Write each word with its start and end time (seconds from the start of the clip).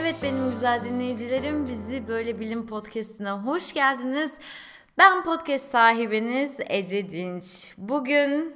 Evet 0.00 0.16
benim 0.22 0.50
güzel 0.50 0.84
dinleyicilerim 0.84 1.66
bizi 1.66 2.08
böyle 2.08 2.40
bilim 2.40 2.66
podcastine 2.66 3.30
hoş 3.30 3.72
geldiniz. 3.72 4.32
Ben 4.98 5.24
podcast 5.24 5.70
sahibiniz 5.70 6.56
Ece 6.68 7.10
Dinç. 7.10 7.74
Bugün 7.78 8.54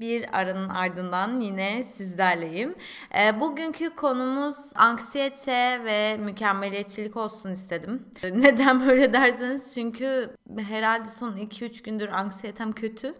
bir 0.00 0.38
aranın 0.38 0.68
ardından 0.68 1.40
yine 1.40 1.82
sizlerleyim. 1.82 2.74
E, 3.18 3.40
bugünkü 3.40 3.94
konumuz 3.96 4.56
anksiyete 4.74 5.80
ve 5.84 6.16
mükemmeliyetçilik 6.16 7.16
olsun 7.16 7.50
istedim. 7.50 8.06
Neden 8.22 8.86
böyle 8.86 9.12
derseniz 9.12 9.74
çünkü 9.74 10.30
herhalde 10.58 11.08
son 11.08 11.32
2-3 11.32 11.82
gündür 11.82 12.08
anksiyetem 12.08 12.72
kötü. 12.72 13.14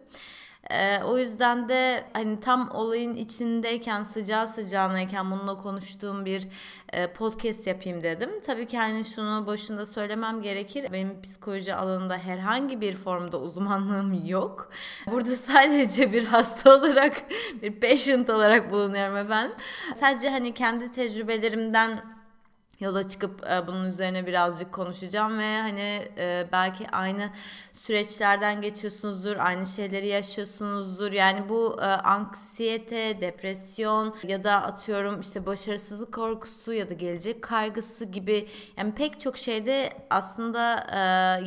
Ee, 0.70 1.02
o 1.04 1.18
yüzden 1.18 1.68
de 1.68 2.04
hani 2.12 2.40
tam 2.40 2.70
olayın 2.70 3.14
içindeyken 3.14 4.02
sıcağı 4.02 4.48
sıcağınayken 4.48 5.30
bununla 5.30 5.58
konuştuğum 5.58 6.24
bir 6.24 6.48
e, 6.92 7.06
podcast 7.06 7.66
yapayım 7.66 8.02
dedim. 8.02 8.30
Tabii 8.46 8.66
ki 8.66 8.78
hani 8.78 9.04
şunu 9.04 9.46
başında 9.46 9.86
söylemem 9.86 10.42
gerekir. 10.42 10.92
Benim 10.92 11.22
psikoloji 11.22 11.74
alanında 11.74 12.18
herhangi 12.18 12.80
bir 12.80 12.94
formda 12.94 13.40
uzmanlığım 13.40 14.26
yok. 14.26 14.70
Burada 15.10 15.36
sadece 15.36 16.12
bir 16.12 16.24
hasta 16.24 16.78
olarak, 16.78 17.22
bir 17.62 17.80
patient 17.80 18.30
olarak 18.30 18.70
bulunuyorum 18.70 19.16
efendim. 19.16 19.56
Sadece 20.00 20.30
hani 20.30 20.54
kendi 20.54 20.92
tecrübelerimden 20.92 22.19
yola 22.80 23.08
çıkıp 23.08 23.46
e, 23.50 23.66
bunun 23.66 23.84
üzerine 23.84 24.26
birazcık 24.26 24.72
konuşacağım 24.72 25.38
ve 25.38 25.60
hani 25.60 26.08
e, 26.18 26.46
belki 26.52 26.90
aynı 26.90 27.30
süreçlerden 27.74 28.60
geçiyorsunuzdur, 28.60 29.36
aynı 29.36 29.66
şeyleri 29.66 30.06
yaşıyorsunuzdur. 30.06 31.12
Yani 31.12 31.48
bu 31.48 31.76
e, 31.80 31.84
anksiyete, 31.84 33.20
depresyon 33.20 34.14
ya 34.28 34.44
da 34.44 34.62
atıyorum 34.62 35.20
işte 35.20 35.46
başarısızlık 35.46 36.14
korkusu 36.14 36.72
ya 36.72 36.90
da 36.90 36.94
gelecek 36.94 37.42
kaygısı 37.42 38.04
gibi 38.04 38.48
yani 38.76 38.94
pek 38.94 39.20
çok 39.20 39.36
şeyde 39.36 39.90
aslında 40.10 40.86
e, 40.92 40.98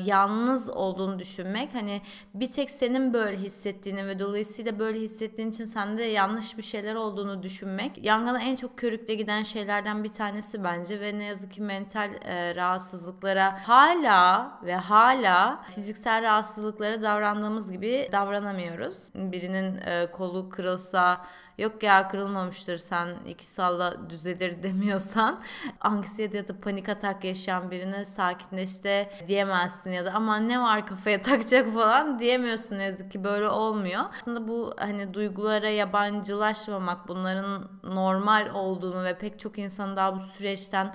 yalnız 0.06 0.70
olduğunu 0.70 1.20
düşünmek. 1.20 1.74
Hani 1.74 2.02
bir 2.34 2.52
tek 2.52 2.72
senin 2.72 3.14
böyle 3.14 3.38
hissettiğini 3.38 4.08
ve 4.08 4.20
dolayısıyla 4.20 4.80
böyle 4.80 5.00
hissettiğin 5.00 5.50
için 5.50 5.66
sende 5.66 6.04
yanlış 6.04 6.58
bir 6.58 6.64
şeyler 6.64 6.96
olduğunu 6.96 7.44
düşünmek. 7.44 8.06
Yangına 8.06 8.42
en 8.42 8.56
çok 8.56 8.78
körükle 8.78 9.16
giden 9.16 9.44
şeylerden 9.44 10.04
bir 10.04 10.10
tanesi 10.10 10.64
bence 10.64 11.00
ve 11.00 11.20
ne 11.24 11.28
yazık 11.28 11.52
ki 11.52 11.62
mental 11.62 12.14
e, 12.26 12.56
rahatsızlıklara 12.56 13.68
hala 13.68 14.52
ve 14.64 14.76
hala 14.76 15.64
fiziksel 15.70 16.24
rahatsızlıklara 16.24 17.02
davrandığımız 17.02 17.72
gibi 17.72 18.10
davranamıyoruz. 18.12 18.98
Birinin 19.16 19.78
e, 19.78 20.12
kolu 20.12 20.50
kırılsa 20.50 21.26
yok 21.58 21.84
ya 21.84 22.08
kırılmamıştır 22.08 22.78
sen 22.78 23.08
iki 23.28 23.48
salla 23.48 24.10
düzelir 24.10 24.64
demiyorsan 24.64 25.42
anksiyete 25.82 26.38
ya 26.38 26.48
da 26.48 26.60
panik 26.60 26.90
atak 26.90 27.24
yaşayan 27.24 27.72
birine 27.72 28.06
sakinleşte 28.06 29.12
diyemezsin 29.28 29.92
ya 29.92 30.06
da 30.06 30.12
ama 30.14 30.38
ne 30.38 30.62
var 30.62 30.88
kafaya 30.88 31.22
takacak 31.22 31.74
falan 31.74 32.20
diyemiyorsun 32.20 32.76
yazık 32.80 33.12
ki 33.12 33.24
böyle 33.24 33.50
olmuyor. 33.50 34.04
Aslında 34.22 34.48
bu 34.48 34.74
hani 34.78 35.14
duygulara 35.14 35.70
yabancılaşmamak 35.70 37.08
bunların 37.08 37.70
normal 37.84 38.50
olduğunu 38.54 39.04
ve 39.04 39.18
pek 39.18 39.40
çok 39.40 39.58
insan 39.58 39.96
daha 39.96 40.16
bu 40.16 40.20
süreçten 40.20 40.94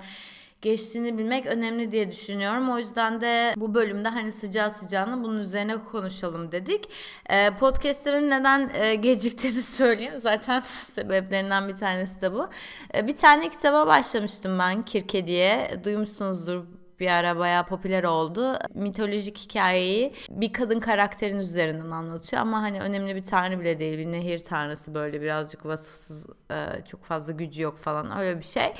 geçtiğini 0.61 1.17
bilmek 1.17 1.45
önemli 1.45 1.91
diye 1.91 2.11
düşünüyorum. 2.11 2.69
O 2.69 2.77
yüzden 2.77 3.21
de 3.21 3.53
bu 3.57 3.73
bölümde 3.73 4.09
hani 4.09 4.31
sıcağı 4.31 4.71
sıcağına 4.71 5.23
bunun 5.23 5.39
üzerine 5.39 5.83
konuşalım 5.83 6.51
dedik. 6.51 6.89
Ee, 7.29 7.51
podcast'imin 7.59 8.29
neden 8.29 8.71
e, 8.73 8.95
geciktiğini 8.95 9.63
söyleyeyim. 9.63 10.19
Zaten 10.19 10.61
sebeplerinden 10.95 11.67
bir 11.67 11.75
tanesi 11.75 12.21
de 12.21 12.33
bu. 12.33 12.49
Ee, 12.95 13.07
bir 13.07 13.15
tane 13.15 13.49
kitaba 13.49 13.87
başlamıştım 13.87 14.59
ben 14.59 14.85
Kirke 14.85 15.27
diye. 15.27 15.81
Duymuşsunuzdur 15.83 16.78
bir 16.99 17.07
ara 17.07 17.39
bayağı 17.39 17.65
popüler 17.65 18.03
oldu. 18.03 18.59
Mitolojik 18.73 19.37
hikayeyi 19.37 20.13
bir 20.29 20.53
kadın 20.53 20.79
karakterin 20.79 21.37
üzerinden 21.37 21.91
anlatıyor 21.91 22.41
ama 22.41 22.61
hani 22.61 22.81
önemli 22.81 23.15
bir 23.15 23.23
tanrı 23.23 23.59
bile 23.59 23.79
değil. 23.79 23.99
Bir 23.99 24.11
nehir 24.11 24.39
tanrısı 24.39 24.93
böyle 24.93 25.21
birazcık 25.21 25.65
vasıfsız 25.65 26.27
e, 26.51 26.55
çok 26.91 27.03
fazla 27.03 27.33
gücü 27.33 27.61
yok 27.61 27.77
falan 27.77 28.19
öyle 28.19 28.39
bir 28.39 28.45
şey. 28.45 28.73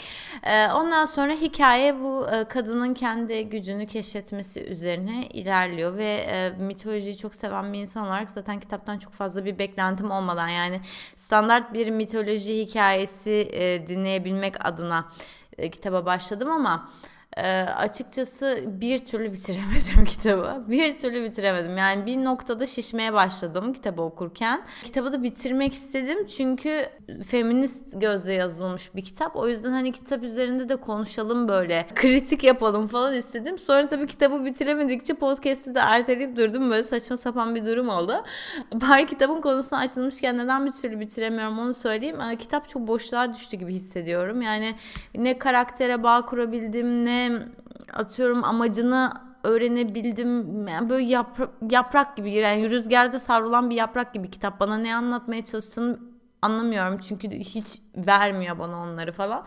E, 0.44 0.68
ondan 0.68 1.06
sonra 1.06 1.34
hikaye 1.34 2.00
bu 2.00 2.28
e, 2.31 2.44
kadının 2.44 2.94
kendi 2.94 3.50
gücünü 3.50 3.88
keşfetmesi 3.88 4.63
üzerine 4.63 5.28
ilerliyor 5.28 5.97
ve 5.97 6.19
mitolojiyi 6.59 7.18
çok 7.18 7.35
seven 7.35 7.74
bir 7.74 7.79
insan 7.79 8.08
olarak 8.08 8.31
zaten 8.31 8.59
kitaptan 8.59 9.00
çok 9.00 9.13
fazla 9.13 9.46
bir 9.46 9.59
beklentim 9.59 10.12
olmadan 10.12 10.47
yani 10.47 10.81
standart 11.16 11.74
bir 11.74 11.90
mitoloji 11.90 12.59
hikayesi 12.59 13.52
dinleyebilmek 13.88 14.66
adına 14.66 15.06
kitaba 15.72 16.06
başladım 16.06 16.50
ama 16.52 16.90
e, 17.38 17.62
açıkçası 17.62 18.63
bir 18.67 19.00
türlü 19.00 19.34
bitiremedim 19.34 20.06
kitabı. 20.07 20.63
Bir 20.67 20.97
türlü 20.97 21.23
bitiremedim. 21.23 21.78
Yani 21.78 22.06
bir 22.06 22.23
noktada 22.23 22.66
şişmeye 22.66 23.13
başladım 23.13 23.73
kitabı 23.73 24.01
okurken. 24.01 24.62
Kitabı 24.84 25.12
da 25.12 25.23
bitirmek 25.23 25.73
istedim 25.73 26.28
çünkü 26.28 26.85
feminist 27.28 28.01
gözle 28.01 28.34
yazılmış 28.34 28.95
bir 28.95 29.01
kitap. 29.01 29.35
O 29.35 29.47
yüzden 29.47 29.72
hani 29.72 29.91
kitap 29.91 30.23
üzerinde 30.23 30.69
de 30.69 30.75
konuşalım 30.75 31.47
böyle. 31.47 31.88
Kritik 31.95 32.44
yapalım 32.44 32.88
falan 32.88 33.13
istedim. 33.13 33.57
Sonra 33.57 33.88
tabii 33.88 34.07
kitabı 34.07 34.46
bitiremedikçe 34.46 35.13
podcast'i 35.13 35.75
de 35.75 35.79
erteleyip 35.79 36.38
durdum. 36.38 36.69
Böyle 36.69 36.84
saçma 36.84 37.17
sapan 37.17 37.56
bir 37.56 37.66
durum 37.66 37.90
oldu. 37.90 38.23
Bari 38.73 39.07
kitabın 39.07 39.41
konusuna 39.41 39.79
açılmışken 39.79 40.38
neden 40.38 40.66
bir 40.66 40.72
türlü 40.72 41.00
bitiremiyorum 41.00 41.59
onu 41.59 41.73
söyleyeyim. 41.73 42.22
Ee, 42.22 42.38
kitap 42.38 42.69
çok 42.69 42.88
boşluğa 42.88 43.34
düştü 43.34 43.57
gibi 43.57 43.73
hissediyorum. 43.73 44.41
Yani 44.41 44.75
ne 45.16 45.38
karaktere 45.38 46.03
bağ 46.03 46.25
kurabildim 46.25 47.06
ne 47.06 47.28
atıyorum 47.94 48.44
amacını 48.44 49.13
öğrenebildim. 49.44 50.67
Yani 50.67 50.90
böyle 50.90 51.06
yaprak, 51.06 51.50
yaprak 51.72 52.17
gibi 52.17 52.31
yani 52.31 52.69
rüzgarda 52.69 53.19
savrulan 53.19 53.69
bir 53.69 53.75
yaprak 53.75 54.13
gibi 54.13 54.31
kitap. 54.31 54.59
Bana 54.59 54.78
ne 54.78 54.95
anlatmaya 54.95 55.45
çalıştığını 55.45 56.00
anlamıyorum 56.41 56.97
çünkü 56.97 57.29
hiç 57.29 57.81
vermiyor 57.95 58.59
bana 58.59 58.79
onları 58.79 59.12
falan. 59.12 59.45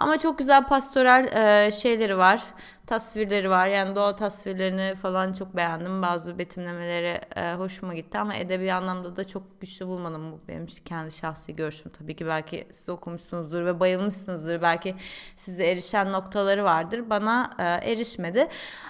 Ama 0.00 0.18
çok 0.18 0.38
güzel 0.38 0.68
pastoral 0.68 1.26
e, 1.26 1.72
şeyleri 1.72 2.18
var 2.18 2.42
tasvirleri 2.90 3.50
var. 3.50 3.68
Yani 3.68 3.96
doğa 3.96 4.16
tasvirlerini 4.16 4.94
falan 4.94 5.32
çok 5.32 5.56
beğendim. 5.56 6.02
Bazı 6.02 6.38
betimlemeleri 6.38 7.20
e, 7.36 7.54
hoşuma 7.54 7.94
gitti 7.94 8.18
ama 8.18 8.34
edebi 8.34 8.72
anlamda 8.72 9.16
da 9.16 9.24
çok 9.26 9.60
güçlü 9.60 9.86
bulmadım. 9.86 10.32
Bu 10.32 10.38
benim 10.48 10.66
kendi 10.66 11.12
şahsi 11.12 11.56
görüşüm. 11.56 11.92
Tabii 11.98 12.16
ki 12.16 12.26
belki 12.26 12.66
siz 12.70 12.88
okumuşsunuzdur 12.88 13.64
ve 13.64 13.80
bayılmışsınızdır. 13.80 14.62
Belki 14.62 14.94
size 15.36 15.66
erişen 15.66 16.12
noktaları 16.12 16.64
vardır. 16.64 17.10
Bana 17.10 17.56
e, 17.58 17.92
erişmedi. 17.92 18.48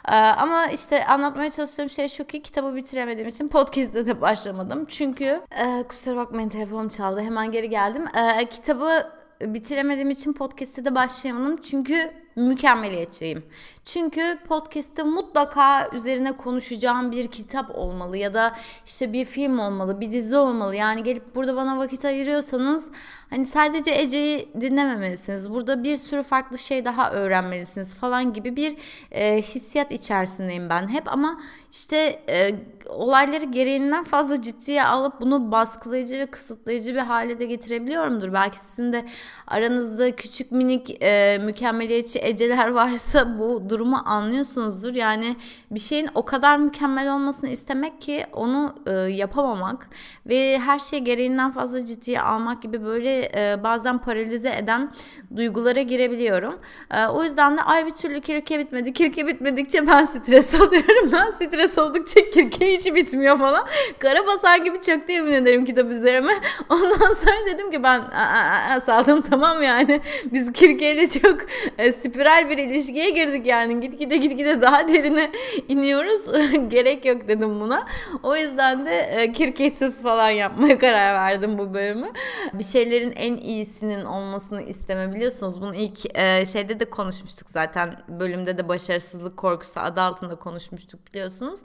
E, 0.09 0.17
ama 0.17 0.67
işte 0.67 1.07
anlatmaya 1.07 1.51
çalıştığım 1.51 1.91
şey 1.91 2.09
şu 2.09 2.25
ki 2.25 2.43
kitabı 2.43 2.77
bitiremediğim 2.77 3.29
için 3.29 3.49
podcast'te 3.49 4.07
de 4.07 4.21
başlamadım. 4.21 4.85
Çünkü 4.85 5.43
e, 5.51 5.85
kusura 5.89 6.17
bakmayın 6.17 6.49
telefonum 6.49 6.89
çaldı. 6.89 7.21
Hemen 7.21 7.53
geri 7.53 7.69
geldim. 7.69 8.07
E, 8.17 8.49
kitabı 8.49 9.20
bitiremediğim 9.41 10.11
için 10.11 10.33
podcast'te 10.33 10.85
de 10.85 10.95
başlayamadım. 10.95 11.57
Çünkü 11.63 12.11
mükemmeliyetçiyim. 12.37 13.43
Çünkü 13.85 14.39
podcast'te 14.49 15.03
mutlaka 15.03 15.89
üzerine 15.93 16.37
konuşacağım 16.37 17.13
bir 17.13 17.29
kitap 17.29 17.71
olmalı 17.75 18.17
ya 18.17 18.35
da 18.35 18.57
işte 18.87 19.13
bir 19.13 19.25
film 19.25 19.59
olmalı, 19.59 20.01
bir 20.01 20.13
dizi 20.13 20.37
olmalı. 20.37 20.77
Yani 20.77 21.03
gelip 21.03 21.35
burada 21.35 21.57
bana 21.57 21.79
vakit 21.79 22.05
ayırıyorsanız 22.05 22.93
hani 23.31 23.47
sadece 23.47 23.91
Ece'yi 23.91 24.49
dinlememelisiniz. 24.61 25.51
Burada 25.51 25.85
bir 25.85 25.97
sürü 25.97 26.23
farklı 26.23 26.59
şey 26.59 26.85
daha 26.85 27.11
öğrenmelisiniz 27.13 27.95
falan 27.95 28.33
gibi 28.33 28.57
bir 28.57 28.77
e, 29.11 29.43
hissiyat 29.43 29.93
içerisindeyim 29.93 30.69
ben 30.71 30.89
hep 30.89 31.13
ama 31.13 31.41
işte 31.73 32.23
e, 32.29 32.51
olayları 32.89 33.45
gereğinden 33.45 34.05
fazla 34.05 34.43
ciddiye 34.43 34.85
alıp 34.85 35.21
bunu 35.21 35.53
baskılayıcı 35.53 36.15
ve 36.19 36.27
kısıtlayıcı 36.27 36.95
bir 36.95 37.01
hale 37.01 37.39
de 37.39 37.47
getirebiliyorumdur. 37.47 38.33
Belki 38.33 38.59
sizin 38.59 38.93
de 38.93 39.05
aranızda 39.47 40.17
küçük 40.17 40.53
minik 40.53 41.03
e, 41.03 41.39
mükemmeliyetçi 41.45 42.20
eceler 42.21 42.69
varsa 42.69 43.39
bu 43.39 43.71
durumu 43.71 44.03
anlıyorsunuzdur. 44.05 44.95
Yani 44.95 45.37
bir 45.71 45.81
şeyin 45.81 46.09
o 46.15 46.25
kadar 46.25 46.57
mükemmel 46.57 47.15
olmasını 47.15 47.51
istemek 47.51 48.01
ki 48.01 48.27
onu 48.33 48.75
e, 48.87 48.91
yapamamak 48.93 49.89
ve 50.27 50.59
her 50.59 50.79
şey 50.79 50.99
gereğinden 50.99 51.51
fazla 51.53 51.87
ciddiye 51.87 52.21
almak 52.21 52.63
gibi 52.63 52.85
böyle 52.85 53.31
e, 53.35 53.63
bazen 53.63 53.99
paralize 53.99 54.57
eden 54.59 54.93
duygulara 55.37 55.83
girebiliyorum. 55.83 56.59
E, 56.91 57.07
o 57.07 57.25
yüzden 57.25 57.57
de 57.57 57.63
ay 57.63 57.87
bir 57.87 57.91
türlü 57.91 58.21
kirke 58.21 58.59
bitmedi. 58.59 58.93
Kirke 58.93 59.27
bitmedikçe 59.27 59.87
ben 59.87 60.05
stres 60.05 60.55
alıyorum. 60.61 61.13
Ben 61.13 61.31
stres 61.31 61.79
oldukça 61.79 62.31
kirke 62.31 62.73
hiç 62.73 62.87
bitmiyor 62.95 63.39
falan. 63.39 63.67
Kara 63.99 64.27
basan 64.27 64.65
gibi 64.65 64.81
çöktü 64.81 65.13
yemin 65.13 65.33
ederim 65.33 65.65
kitap 65.65 65.91
üzerime. 65.91 66.33
Ondan 66.69 67.15
sonra 67.15 67.47
dedim 67.47 67.71
ki 67.71 67.83
ben 67.83 68.01
aa, 68.01 68.75
aa, 68.75 68.81
saldım 68.81 69.21
tamam 69.21 69.63
yani. 69.63 70.01
Biz 70.33 70.53
kirkeyle 70.53 71.09
çok 71.09 71.39
e, 71.79 71.93
spiral 72.11 72.51
bir 72.51 72.59
ilişkiye 72.59 73.11
girdik 73.11 73.47
yani. 73.47 73.81
Gitgide 73.81 74.17
gitgide 74.17 74.61
daha 74.61 74.89
derine 74.89 75.31
iniyoruz. 75.69 76.21
Gerek 76.71 77.05
yok 77.05 77.29
dedim 77.29 77.61
buna. 77.61 77.87
O 78.23 78.37
yüzden 78.37 78.87
de 78.87 78.99
e, 78.99 79.33
kirketsiz 79.33 80.03
falan 80.03 80.31
yapmaya 80.31 80.79
karar 80.79 81.15
verdim 81.15 81.59
bu 81.59 81.75
bölümü. 81.75 82.07
Bir 82.53 82.65
şeylerin 82.65 83.13
en 83.17 83.37
iyisinin 83.37 84.05
olmasını 84.05 84.63
isteme 84.63 85.15
biliyorsunuz. 85.15 85.61
Bunu 85.61 85.75
ilk 85.75 86.19
e, 86.19 86.47
şeyde 86.47 86.81
de 86.81 86.85
konuşmuştuk 86.85 87.51
zaten. 87.51 87.97
Bölümde 88.09 88.59
de 88.59 88.69
başarısızlık 88.69 89.37
korkusu 89.37 89.81
adı 89.81 90.01
altında 90.01 90.35
konuşmuştuk 90.35 91.01
biliyorsunuz. 91.07 91.61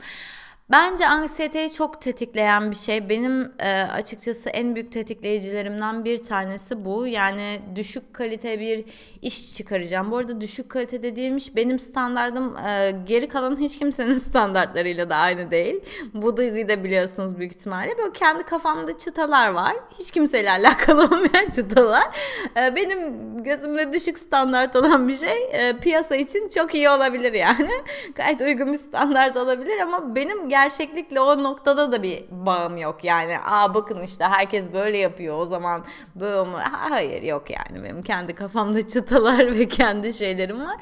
Bence 0.71 1.07
anksiyeteyi 1.07 1.71
çok 1.71 2.01
tetikleyen 2.01 2.71
bir 2.71 2.75
şey. 2.75 3.09
Benim 3.09 3.51
e, 3.59 3.81
açıkçası 3.81 4.49
en 4.49 4.75
büyük 4.75 4.91
tetikleyicilerimden 4.91 6.05
bir 6.05 6.17
tanesi 6.17 6.85
bu. 6.85 7.07
Yani 7.07 7.59
düşük 7.75 8.13
kalite 8.13 8.59
bir 8.59 8.85
iş 9.21 9.57
çıkaracağım. 9.57 10.11
Bu 10.11 10.17
arada 10.17 10.41
düşük 10.41 10.69
kalite 10.69 11.03
dediğim 11.03 11.37
iş 11.37 11.55
benim 11.55 11.79
standardım 11.79 12.57
e, 12.57 12.91
geri 13.05 13.27
kalan 13.27 13.59
hiç 13.59 13.79
kimsenin 13.79 14.13
standartlarıyla 14.29 15.09
da 15.09 15.15
aynı 15.15 15.51
değil. 15.51 15.83
Bu 16.13 16.37
duyguyu 16.37 16.69
da 16.69 16.83
biliyorsunuz 16.83 17.37
büyük 17.37 17.51
ihtimalle. 17.51 17.97
Böyle 17.97 18.13
kendi 18.13 18.43
kafamda 18.43 18.97
çıtalar 18.97 19.49
var. 19.49 19.73
Hiç 19.99 20.11
kimseyle 20.11 20.51
alakalı 20.51 21.03
olmayan 21.03 21.49
çıtalar. 21.55 22.05
E, 22.57 22.75
benim 22.75 22.99
gözümde 23.43 23.93
düşük 23.93 24.17
standart 24.17 24.75
olan 24.75 25.07
bir 25.07 25.15
şey 25.15 25.49
e, 25.51 25.77
piyasa 25.77 26.15
için 26.15 26.49
çok 26.49 26.75
iyi 26.75 26.89
olabilir 26.89 27.33
yani. 27.33 27.71
Gayet 28.15 28.41
uygun 28.41 28.71
bir 28.71 28.77
standart 28.77 29.37
olabilir 29.37 29.79
ama 29.79 30.15
benim 30.15 30.54
gerçeklikle 30.55 31.19
o 31.19 31.43
noktada 31.43 31.91
da 31.91 32.03
bir 32.03 32.25
bağım 32.31 32.77
yok. 32.77 33.03
Yani 33.03 33.39
aa 33.45 33.73
bakın 33.73 34.03
işte 34.03 34.25
herkes 34.25 34.73
böyle 34.73 34.97
yapıyor 34.97 35.37
o 35.37 35.45
zaman 35.45 35.85
böyle 36.15 36.49
mu? 36.49 36.57
Hayır 36.71 37.21
yok 37.21 37.49
yani 37.49 37.83
benim 37.83 38.03
kendi 38.03 38.35
kafamda 38.35 38.87
çıtalar 38.87 39.55
ve 39.55 39.67
kendi 39.67 40.13
şeylerim 40.13 40.65
var. 40.65 40.75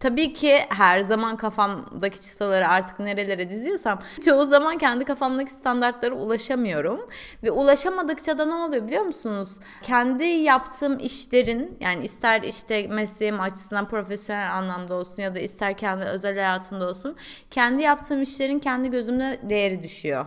Tabii 0.00 0.32
ki 0.32 0.58
her 0.68 1.00
zaman 1.00 1.36
kafamdaki 1.36 2.20
çıtaları 2.20 2.68
artık 2.68 3.00
nerelere 3.00 3.50
diziyorsam 3.50 3.98
çoğu 4.24 4.44
zaman 4.44 4.78
kendi 4.78 5.04
kafamdaki 5.04 5.52
standartlara 5.52 6.14
ulaşamıyorum. 6.14 7.00
Ve 7.42 7.50
ulaşamadıkça 7.50 8.38
da 8.38 8.44
ne 8.44 8.54
oluyor 8.54 8.86
biliyor 8.86 9.02
musunuz? 9.02 9.48
Kendi 9.82 10.24
yaptığım 10.24 10.98
işlerin 10.98 11.78
yani 11.80 12.04
ister 12.04 12.42
işte 12.42 12.86
mesleğim 12.86 13.40
açısından 13.40 13.88
profesyonel 13.88 14.54
anlamda 14.54 14.94
olsun 14.94 15.22
ya 15.22 15.34
da 15.34 15.38
ister 15.38 15.76
kendi 15.76 16.04
özel 16.04 16.34
hayatımda 16.34 16.88
olsun 16.88 17.16
kendi 17.50 17.82
yaptığım 17.82 18.22
işlerin 18.22 18.58
kendi 18.58 18.90
gözüm 18.90 19.13
gözümde 19.14 19.50
değeri 19.50 19.82
düşüyor. 19.82 20.26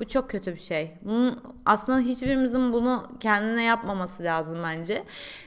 Bu 0.00 0.08
çok 0.08 0.30
kötü 0.30 0.54
bir 0.54 0.60
şey. 0.60 0.90
Bunun, 1.02 1.40
aslında 1.66 1.98
hiçbirimizin 1.98 2.72
bunu 2.72 3.06
kendine 3.20 3.62
yapmaması 3.62 4.22
lazım 4.22 4.58
bence. 4.64 5.04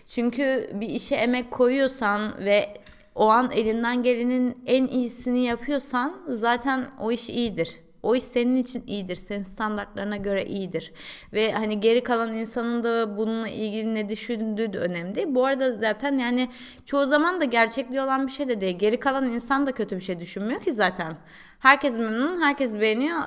Çünkü 0.08 0.70
bir 0.74 0.90
işe 0.90 1.16
emek 1.16 1.52
koyuyorsan 1.52 2.46
ve 2.46 2.78
o 3.16 3.30
an 3.30 3.52
elinden 3.52 4.04
gelenin 4.04 4.58
en 4.66 4.88
iyisini 4.88 5.46
yapıyorsan 5.46 6.16
zaten 6.30 6.88
o 7.00 7.12
iş 7.12 7.30
iyidir. 7.30 7.82
O 8.04 8.16
iş 8.16 8.24
senin 8.24 8.56
için 8.56 8.84
iyidir. 8.88 9.16
Senin 9.16 9.44
standartlarına 9.44 10.18
göre 10.18 10.46
iyidir. 10.46 10.94
Ve 11.34 11.52
hani 11.52 11.80
geri 11.80 12.04
kalan 12.04 12.34
insanın 12.34 12.84
da 12.84 13.18
bununla 13.18 13.50
ilgili 13.50 13.96
ne 13.96 14.10
düşündüğü 14.10 14.74
de 14.74 14.78
önemli. 14.78 15.36
Bu 15.36 15.46
arada 15.46 15.78
zaten 15.78 16.18
yani 16.18 16.50
çoğu 16.86 17.06
zaman 17.06 17.42
da 17.42 17.46
gerçekliği 17.46 18.02
olan 18.02 18.28
bir 18.28 18.32
şey 18.32 18.48
de 18.48 18.62
değil. 18.62 18.78
Geri 18.78 19.00
kalan 19.00 19.34
insan 19.34 19.66
da 19.66 19.72
kötü 19.72 19.96
bir 19.96 20.02
şey 20.02 20.20
düşünmüyor 20.20 20.62
ki 20.62 20.74
zaten. 20.74 21.18
Herkes 21.60 21.98
memnun, 21.98 22.42
herkes 22.42 22.80
beğeniyor. 22.80 23.18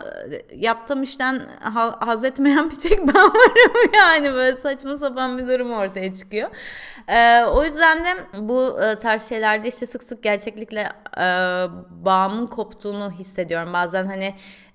Yaptığım 0.55 1.03
işten 1.03 1.43
haz 2.01 2.25
etmeyen 2.25 2.71
bir 2.71 2.79
tek 2.79 2.99
ben 2.99 3.15
varım 3.15 3.93
yani 3.95 4.33
böyle 4.35 4.57
saçma 4.57 4.97
sapan 4.97 5.39
bir 5.39 5.47
durum 5.47 5.73
ortaya 5.73 6.15
çıkıyor. 6.15 6.51
Ee, 7.09 7.45
o 7.45 7.65
yüzden 7.65 8.05
de 8.05 8.09
bu 8.39 8.83
e, 8.83 8.95
tarz 8.99 9.29
şeylerde 9.29 9.69
işte 9.69 9.87
sık 9.87 10.03
sık 10.03 10.23
gerçeklikle 10.23 10.89
e, 11.17 11.23
bağımın 11.91 12.47
koptuğunu 12.47 13.11
hissediyorum. 13.11 13.73
Bazen 13.73 14.07
hani 14.07 14.35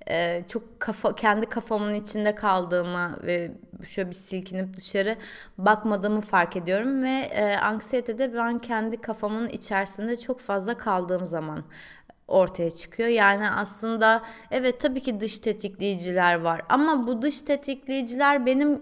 e, 0.09 0.43
çok 0.47 0.79
kafa 0.79 1.15
kendi 1.15 1.45
kafamın 1.45 1.93
içinde 1.93 2.35
kaldığımı 2.35 3.19
ve 3.23 3.51
şöyle 3.85 4.09
bir 4.09 4.15
silkinip 4.15 4.77
dışarı 4.77 5.15
bakmadığımı 5.57 6.21
fark 6.21 6.55
ediyorum 6.55 7.03
ve 7.03 7.29
e, 7.33 7.57
anksiyetede 7.57 8.33
ben 8.33 8.59
kendi 8.59 9.01
kafamın 9.01 9.47
içerisinde 9.47 10.19
çok 10.19 10.39
fazla 10.39 10.77
kaldığım 10.77 11.25
zaman 11.25 11.63
ortaya 12.33 12.71
çıkıyor. 12.71 13.09
Yani 13.09 13.49
aslında 13.49 14.23
evet 14.51 14.79
tabii 14.79 15.01
ki 15.01 15.19
dış 15.19 15.39
tetikleyiciler 15.39 16.41
var 16.41 16.61
ama 16.69 17.07
bu 17.07 17.21
dış 17.21 17.41
tetikleyiciler 17.41 18.45
benim 18.45 18.81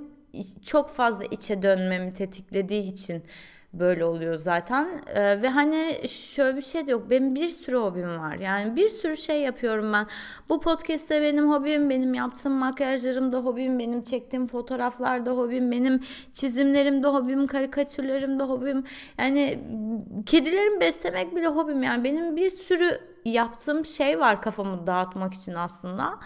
çok 0.64 0.90
fazla 0.90 1.24
içe 1.24 1.64
dönmemi 1.64 2.14
tetiklediği 2.14 2.84
için 2.84 3.24
böyle 3.74 4.06
oluyor 4.06 4.36
zaten. 4.36 4.88
Ee, 5.16 5.42
ve 5.42 5.50
hani 5.50 5.96
şöyle 6.08 6.58
bir 6.58 6.62
şey 6.62 6.88
de 6.88 6.92
yok. 6.92 7.10
Benim 7.10 7.36
bir 7.36 7.50
sürü 7.50 7.78
hobim 7.78 8.20
var. 8.20 8.36
Yani 8.36 8.76
bir 8.76 8.90
sürü 8.90 9.18
şey 9.18 9.42
yapıyorum 9.42 9.94
ben. 9.94 10.08
Bu 10.50 10.60
podcast'te 10.60 11.22
benim 11.22 11.52
hobim, 11.52 11.90
benim 11.90 12.14
yaptığım 12.14 12.54
makyajlarım 12.54 13.34
da 13.34 13.38
hobim, 13.38 13.80
benim 13.80 14.04
çektiğim 14.04 14.48
fotoğraflar 14.48 15.26
da 15.26 15.32
hobim, 15.32 15.72
benim 15.72 16.02
çizimlerim 16.34 17.04
de 17.04 17.08
hobim, 17.08 17.48
karikatürlerim 17.48 18.40
de 18.40 18.44
hobim. 18.44 18.84
Yani 19.18 19.60
kedilerimi 20.26 20.80
beslemek 20.80 21.36
bile 21.36 21.48
hobim. 21.48 21.84
Yani 21.84 22.04
benim 22.04 22.36
bir 22.36 22.50
sürü 22.50 23.11
yaptığım 23.26 23.86
şey 23.86 24.20
var 24.20 24.42
kafamı 24.42 24.88
dağıtmak 24.88 25.34
için 25.34 25.54
aslında. 25.54 26.20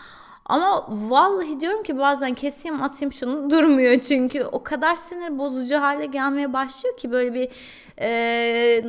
Ama 0.45 0.87
vallahi 0.89 1.59
diyorum 1.59 1.83
ki 1.83 1.97
bazen 1.97 2.33
keseyim 2.33 2.83
atayım 2.83 3.13
şunu 3.13 3.49
durmuyor 3.51 3.99
çünkü 3.99 4.43
o 4.43 4.63
kadar 4.63 4.95
sinir 4.95 5.39
bozucu 5.39 5.81
hale 5.81 6.05
gelmeye 6.05 6.53
başlıyor 6.53 6.97
ki 6.97 7.11
böyle 7.11 7.33
bir 7.33 7.49
e, 8.01 8.81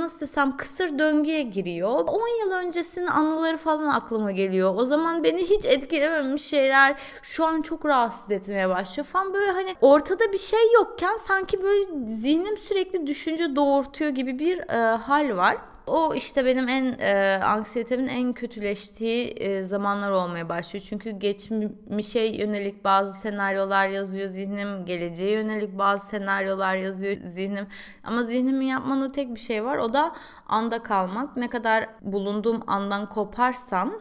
nasıl 0.00 0.20
desem 0.20 0.56
kısır 0.56 0.98
döngüye 0.98 1.42
giriyor. 1.42 2.04
10 2.06 2.44
yıl 2.44 2.52
öncesinin 2.52 3.06
anıları 3.06 3.56
falan 3.56 3.88
aklıma 3.88 4.32
geliyor. 4.32 4.74
O 4.76 4.84
zaman 4.84 5.24
beni 5.24 5.42
hiç 5.42 5.64
etkilememiş 5.64 6.44
şeyler 6.44 6.96
şu 7.22 7.46
an 7.46 7.62
çok 7.62 7.86
rahatsız 7.86 8.30
etmeye 8.30 8.68
başlıyor 8.68 9.06
falan 9.06 9.34
böyle 9.34 9.52
hani 9.52 9.74
ortada 9.80 10.32
bir 10.32 10.38
şey 10.38 10.72
yokken 10.74 11.16
sanki 11.16 11.62
böyle 11.62 12.08
zihnim 12.08 12.56
sürekli 12.56 13.06
düşünce 13.06 13.56
doğurtuyor 13.56 14.10
gibi 14.10 14.38
bir 14.38 14.58
e, 14.58 14.96
hal 14.96 15.36
var. 15.36 15.71
O 15.86 16.14
işte 16.14 16.44
benim 16.44 16.68
en 16.68 16.96
e, 16.98 17.40
anksiyetemin 17.44 18.08
en 18.08 18.32
kötüleştiği 18.32 19.26
e, 19.28 19.62
zamanlar 19.62 20.10
olmaya 20.10 20.48
başlıyor. 20.48 20.86
Çünkü 20.88 21.10
geçmişe 21.10 22.20
yönelik 22.20 22.84
bazı 22.84 23.20
senaryolar 23.20 23.88
yazıyor 23.88 24.28
zihnim, 24.28 24.84
geleceğe 24.84 25.32
yönelik 25.32 25.78
bazı 25.78 26.06
senaryolar 26.06 26.74
yazıyor 26.74 27.16
zihnim. 27.24 27.66
Ama 28.04 28.22
zihnimin 28.22 28.66
yapmanın 28.66 29.10
tek 29.10 29.34
bir 29.34 29.40
şey 29.40 29.64
var. 29.64 29.78
O 29.78 29.92
da 29.92 30.14
anda 30.46 30.82
kalmak. 30.82 31.36
Ne 31.36 31.48
kadar 31.48 31.88
bulunduğum 32.02 32.62
andan 32.66 33.06
koparsam 33.06 33.94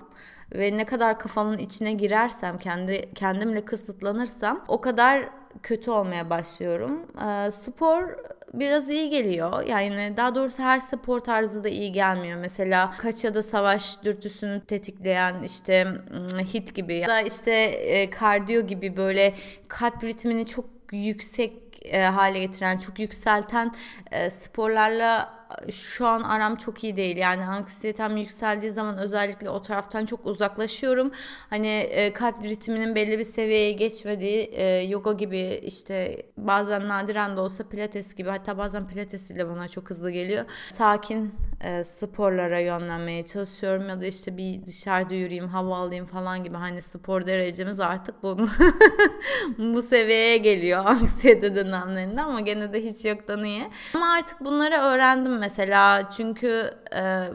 ve 0.56 0.78
ne 0.78 0.86
kadar 0.86 1.20
kafamın 1.20 1.58
içine 1.58 1.94
girersem, 1.94 2.58
kendi 2.58 3.14
kendimle 3.14 3.66
kısıtlanırsam 3.66 4.66
o 4.68 4.82
kadar 4.82 5.41
kötü 5.64 5.92
olmaya 5.92 6.30
başlıyorum. 6.30 7.06
E, 7.28 7.52
spor 7.52 8.16
biraz 8.54 8.90
iyi 8.90 9.10
geliyor. 9.10 9.64
Yani 9.64 10.18
daha 10.18 10.36
doğrusu 10.36 10.64
her 10.64 10.80
spor 10.80 11.20
tarzı 11.20 11.64
da 11.64 11.70
iyi 11.70 11.92
gelmiyor. 11.92 12.40
Mesela 12.40 12.92
kaçada 12.98 13.42
savaş 13.42 14.04
dürtüsünü 14.04 14.62
tetikleyen 14.66 15.44
işte 15.44 15.88
hit 16.54 16.76
gibi 16.76 16.96
ya 16.96 17.08
da 17.08 17.22
işte 17.22 17.52
e, 17.66 18.10
kardiyo 18.10 18.62
gibi 18.62 18.98
böyle 18.98 19.34
kalp 19.68 20.04
ritmini 20.04 20.46
çok 20.46 20.66
yüksek 20.92 21.54
e, 21.86 22.04
hale 22.04 22.40
getiren, 22.40 22.78
çok 22.78 23.00
yükselten 23.00 23.72
e, 24.12 24.30
sporlarla 24.30 25.41
şu 25.72 26.08
an 26.08 26.22
aram 26.22 26.56
çok 26.56 26.84
iyi 26.84 26.98
değil. 26.98 27.18
Yani 27.18 27.46
anksiyetem 27.46 28.18
yükseldiği 28.18 28.72
zaman 28.72 28.98
özellikle 28.98 29.50
o 29.50 29.62
taraftan 29.62 30.06
çok 30.06 30.26
uzaklaşıyorum. 30.26 31.12
Hani 31.50 31.68
e, 31.68 32.14
kalp 32.14 32.44
ritminin 32.44 32.96
belli 32.96 33.20
bir 33.20 33.24
seviyeye 33.24 33.72
geçmediği 33.72 34.42
e, 34.54 34.64
yoga 34.66 35.14
gibi 35.14 35.60
işte 35.64 36.26
bazen 36.38 36.88
nadiren 36.88 37.38
de 37.38 37.42
olsa 37.42 37.70
pilates 37.70 38.16
gibi 38.16 38.30
hatta 38.30 38.58
bazen 38.58 38.88
pilates 38.88 39.30
bile 39.30 39.50
bana 39.50 39.68
çok 39.68 39.90
hızlı 39.90 40.12
geliyor. 40.12 40.46
Sakin 40.70 41.36
e, 41.64 41.84
sporlara 41.84 42.60
yönlenmeye 42.60 43.24
çalışıyorum 43.24 43.90
ya 43.90 44.02
da 44.02 44.06
işte 44.06 44.38
bir 44.38 44.66
dışarıda 44.66 45.14
yürüyeyim, 45.14 45.48
hava 45.48 45.78
alayım 45.78 46.06
falan 46.06 46.44
gibi 46.44 46.56
hani 46.56 46.82
spor 46.82 47.26
derecemiz 47.26 47.80
artık 47.80 48.24
bunun 48.24 48.50
bu 49.74 49.82
seviyeye 49.82 50.38
geliyor 50.38 50.86
anksiyete 50.86 51.56
dönemlerinde 51.56 52.22
ama 52.22 52.40
gene 52.40 52.74
de 52.74 52.84
hiç 52.84 53.06
yoktan 53.06 53.44
iyi. 53.44 53.70
Ama 53.96 54.14
artık 54.14 54.42
bunları 54.42 54.76
öğrendim 54.76 55.41
mesela 55.42 56.10
çünkü 56.10 56.72
e, 56.96 57.30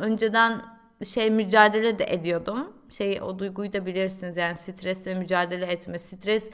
önceden 0.00 0.62
şey 1.04 1.30
mücadele 1.30 1.98
de 1.98 2.04
ediyordum. 2.08 2.72
Şey 2.90 3.20
o 3.22 3.38
duyguyu 3.38 3.72
da 3.72 3.86
bilirsiniz 3.86 4.36
yani 4.36 4.56
stresle 4.56 5.14
mücadele 5.14 5.66
etme, 5.66 5.98
stres 5.98 6.50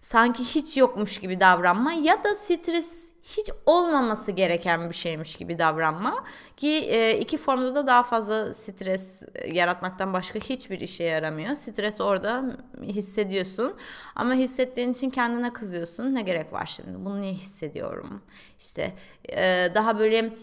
sanki 0.00 0.44
hiç 0.44 0.76
yokmuş 0.76 1.18
gibi 1.18 1.40
davranma 1.40 1.92
ya 1.92 2.24
da 2.24 2.34
stres 2.34 3.08
hiç 3.36 3.50
olmaması 3.66 4.32
gereken 4.32 4.90
bir 4.90 4.94
şeymiş 4.94 5.36
gibi 5.36 5.58
davranma 5.58 6.24
ki 6.56 6.68
e, 6.68 7.18
iki 7.18 7.36
formda 7.36 7.74
da 7.74 7.86
daha 7.86 8.02
fazla 8.02 8.54
stres 8.54 9.22
yaratmaktan 9.46 10.12
başka 10.12 10.38
hiçbir 10.38 10.80
işe 10.80 11.04
yaramıyor. 11.04 11.54
Stres 11.54 12.00
orada 12.00 12.44
hissediyorsun 12.82 13.74
ama 14.16 14.34
hissettiğin 14.34 14.92
için 14.92 15.10
kendine 15.10 15.52
kızıyorsun. 15.52 16.14
Ne 16.14 16.22
gerek 16.22 16.52
var 16.52 16.66
şimdi? 16.66 17.04
Bunu 17.04 17.20
niye 17.20 17.32
hissediyorum? 17.32 18.22
İşte 18.58 18.92
e, 19.28 19.68
daha 19.74 19.98
böyle 19.98 20.34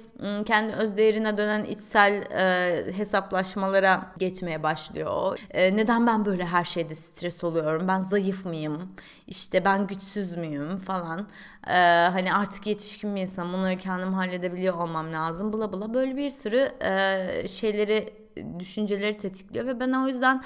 kendi 0.46 0.74
öz 0.74 0.98
değerine 0.98 1.38
dönen 1.38 1.64
içsel 1.64 2.14
e, 2.14 2.98
hesaplaşmalara 2.98 4.12
geçmeye 4.18 4.64
başlıyor. 4.64 5.40
E, 5.52 5.76
neden 5.76 6.08
ben 6.08 6.26
böyle 6.26 6.46
her 6.46 6.64
şeyde 6.64 6.96
stres 6.96 7.44
oluyorum? 7.44 7.88
Ben 7.88 8.00
zayıf 8.00 8.46
mıyım? 8.46 8.90
İşte 9.28 9.66
ben 9.66 9.88
güçsüz 9.88 10.36
müyüm 10.36 10.78
falan. 10.78 11.28
E, 11.68 11.74
hani 12.12 12.34
artık 12.34 12.68
yetişkin 12.68 13.16
bir 13.16 13.22
insanım. 13.22 13.54
Bunları 13.54 13.78
kendim 13.78 14.14
halledebiliyor 14.14 14.78
olmam 14.78 15.14
lazım. 15.14 15.54
Bula 15.54 15.74
bula 15.74 15.94
böyle 15.94 16.18
bir 16.18 16.30
sürü 16.30 16.72
e, 16.82 17.48
şeyleri, 17.48 18.14
düşünceleri 18.60 19.18
tetikliyor 19.18 19.68
ve 19.68 19.80
ben 19.80 19.92
o 19.92 20.08
yüzden 20.08 20.44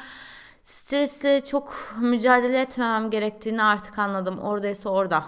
stresle 0.63 1.45
çok 1.45 1.95
mücadele 2.01 2.61
etmemem 2.61 3.09
gerektiğini 3.09 3.63
artık 3.63 3.99
anladım. 3.99 4.39
Oradaysa 4.39 4.89
orada 4.89 5.23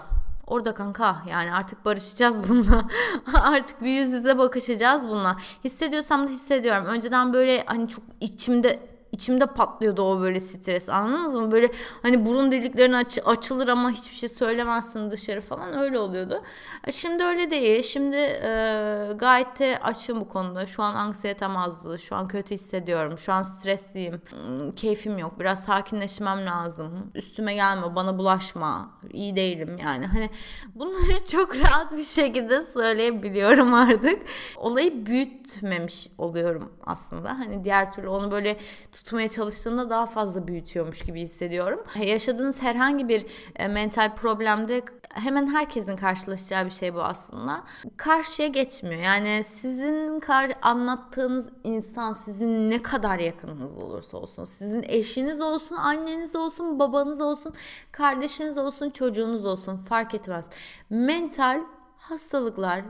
Orada 0.46 0.74
kanka 0.74 1.22
yani 1.30 1.54
artık 1.54 1.84
barışacağız 1.84 2.48
bununla. 2.48 2.88
artık 3.34 3.82
bir 3.82 3.90
yüz 3.90 4.10
yüze 4.10 4.38
bakışacağız 4.38 5.08
bununla. 5.08 5.36
Hissediyorsam 5.64 6.26
da 6.26 6.30
hissediyorum. 6.30 6.86
Önceden 6.86 7.32
böyle 7.32 7.64
hani 7.66 7.88
çok 7.88 8.04
içimde 8.20 8.91
içimde 9.12 9.46
patlıyordu 9.46 10.02
o 10.02 10.20
böyle 10.20 10.40
stres 10.40 10.88
anladınız 10.88 11.34
mı? 11.34 11.50
Böyle 11.52 11.70
hani 12.02 12.26
burun 12.26 12.50
deliklerin 12.50 12.92
aç, 12.92 13.18
açılır 13.24 13.68
ama 13.68 13.90
hiçbir 13.90 14.16
şey 14.16 14.28
söylemezsin 14.28 15.10
dışarı 15.10 15.40
falan 15.40 15.78
öyle 15.78 15.98
oluyordu. 15.98 16.42
E, 16.86 16.92
şimdi 16.92 17.24
öyle 17.24 17.50
değil. 17.50 17.82
Şimdi 17.82 18.16
e, 18.16 19.12
gayet 19.16 19.58
de 19.58 19.78
açım 19.82 20.20
bu 20.20 20.28
konuda. 20.28 20.66
Şu 20.66 20.82
an 20.82 20.94
anksiyetem 20.94 21.56
azdı. 21.56 21.98
Şu 21.98 22.16
an 22.16 22.28
kötü 22.28 22.54
hissediyorum. 22.54 23.18
Şu 23.18 23.32
an 23.32 23.42
stresliyim. 23.42 24.22
Hmm, 24.30 24.72
keyfim 24.72 25.18
yok. 25.18 25.40
Biraz 25.40 25.64
sakinleşmem 25.64 26.46
lazım. 26.46 27.10
Üstüme 27.14 27.54
gelme, 27.54 27.94
bana 27.94 28.18
bulaşma. 28.18 28.90
İyi 29.12 29.36
değilim 29.36 29.78
yani. 29.84 30.06
Hani 30.06 30.30
bunları 30.74 31.26
çok 31.30 31.56
rahat 31.60 31.96
bir 31.96 32.04
şekilde 32.04 32.62
söyleyebiliyorum 32.62 33.74
artık. 33.74 34.22
Olayı 34.56 35.06
büyütmemiş 35.06 36.08
oluyorum 36.18 36.72
aslında. 36.86 37.38
Hani 37.38 37.64
diğer 37.64 37.92
türlü 37.92 38.08
onu 38.08 38.30
böyle 38.30 38.56
tutmaya 39.04 39.28
çalıştığımda 39.28 39.90
daha 39.90 40.06
fazla 40.06 40.46
büyütüyormuş 40.46 41.02
gibi 41.02 41.20
hissediyorum. 41.20 41.84
Yaşadığınız 42.00 42.62
herhangi 42.62 43.08
bir 43.08 43.26
e, 43.56 43.68
mental 43.68 44.14
problemde 44.14 44.82
hemen 45.10 45.54
herkesin 45.54 45.96
karşılaşacağı 45.96 46.66
bir 46.66 46.70
şey 46.70 46.94
bu 46.94 47.02
aslında. 47.02 47.64
Karşıya 47.96 48.48
geçmiyor. 48.48 49.02
Yani 49.02 49.44
sizin 49.44 50.20
kar 50.20 50.52
anlattığınız 50.62 51.48
insan 51.64 52.12
sizin 52.12 52.70
ne 52.70 52.82
kadar 52.82 53.18
yakınınız 53.18 53.76
olursa 53.76 54.18
olsun, 54.18 54.44
sizin 54.44 54.82
eşiniz 54.82 55.40
olsun, 55.40 55.76
anneniz 55.76 56.36
olsun, 56.36 56.78
babanız 56.78 57.20
olsun, 57.20 57.54
kardeşiniz 57.92 58.58
olsun, 58.58 58.90
çocuğunuz 58.90 59.44
olsun 59.44 59.76
fark 59.76 60.14
etmez. 60.14 60.50
Mental 60.90 61.60
hastalıklar 61.96 62.82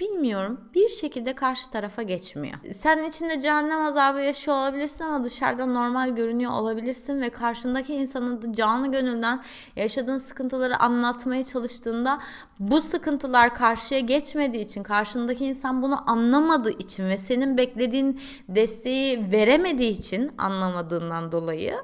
bilmiyorum 0.00 0.60
bir 0.74 0.88
şekilde 0.88 1.34
karşı 1.34 1.70
tarafa 1.70 2.02
geçmiyor. 2.02 2.54
Sen 2.72 3.08
içinde 3.08 3.40
cehennem 3.40 3.80
azabı 3.80 4.20
yaşıyor 4.20 4.56
olabilirsin 4.56 5.04
ama 5.04 5.24
dışarıdan 5.24 5.74
normal 5.74 6.16
görünüyor 6.16 6.52
olabilirsin 6.52 7.20
ve 7.20 7.30
karşındaki 7.30 7.94
insanın 7.94 8.42
da 8.42 8.52
canlı 8.52 8.92
gönülden 8.92 9.42
yaşadığın 9.76 10.18
sıkıntıları 10.18 10.76
anlatmaya 10.76 11.44
çalıştığında 11.44 12.18
bu 12.58 12.80
sıkıntılar 12.80 13.54
karşıya 13.54 14.00
geçmediği 14.00 14.64
için 14.64 14.82
karşındaki 14.82 15.44
insan 15.44 15.82
bunu 15.82 16.10
anlamadığı 16.10 16.78
için 16.78 17.08
ve 17.08 17.16
senin 17.16 17.56
beklediğin 17.56 18.20
desteği 18.48 19.32
veremediği 19.32 19.90
için 19.90 20.32
anlamadığından 20.38 21.32
dolayı 21.32 21.74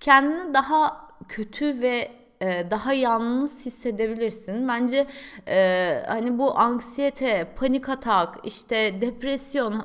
kendini 0.00 0.54
daha 0.54 1.08
kötü 1.28 1.80
ve 1.82 2.17
e, 2.40 2.70
daha 2.70 2.92
yalnız 2.92 3.66
hissedebilirsin. 3.66 4.68
Bence 4.68 5.06
e, 5.48 6.02
hani 6.06 6.38
bu 6.38 6.58
anksiyete, 6.58 7.48
panik 7.56 7.88
atak, 7.88 8.38
işte 8.44 9.00
depresyon 9.00 9.84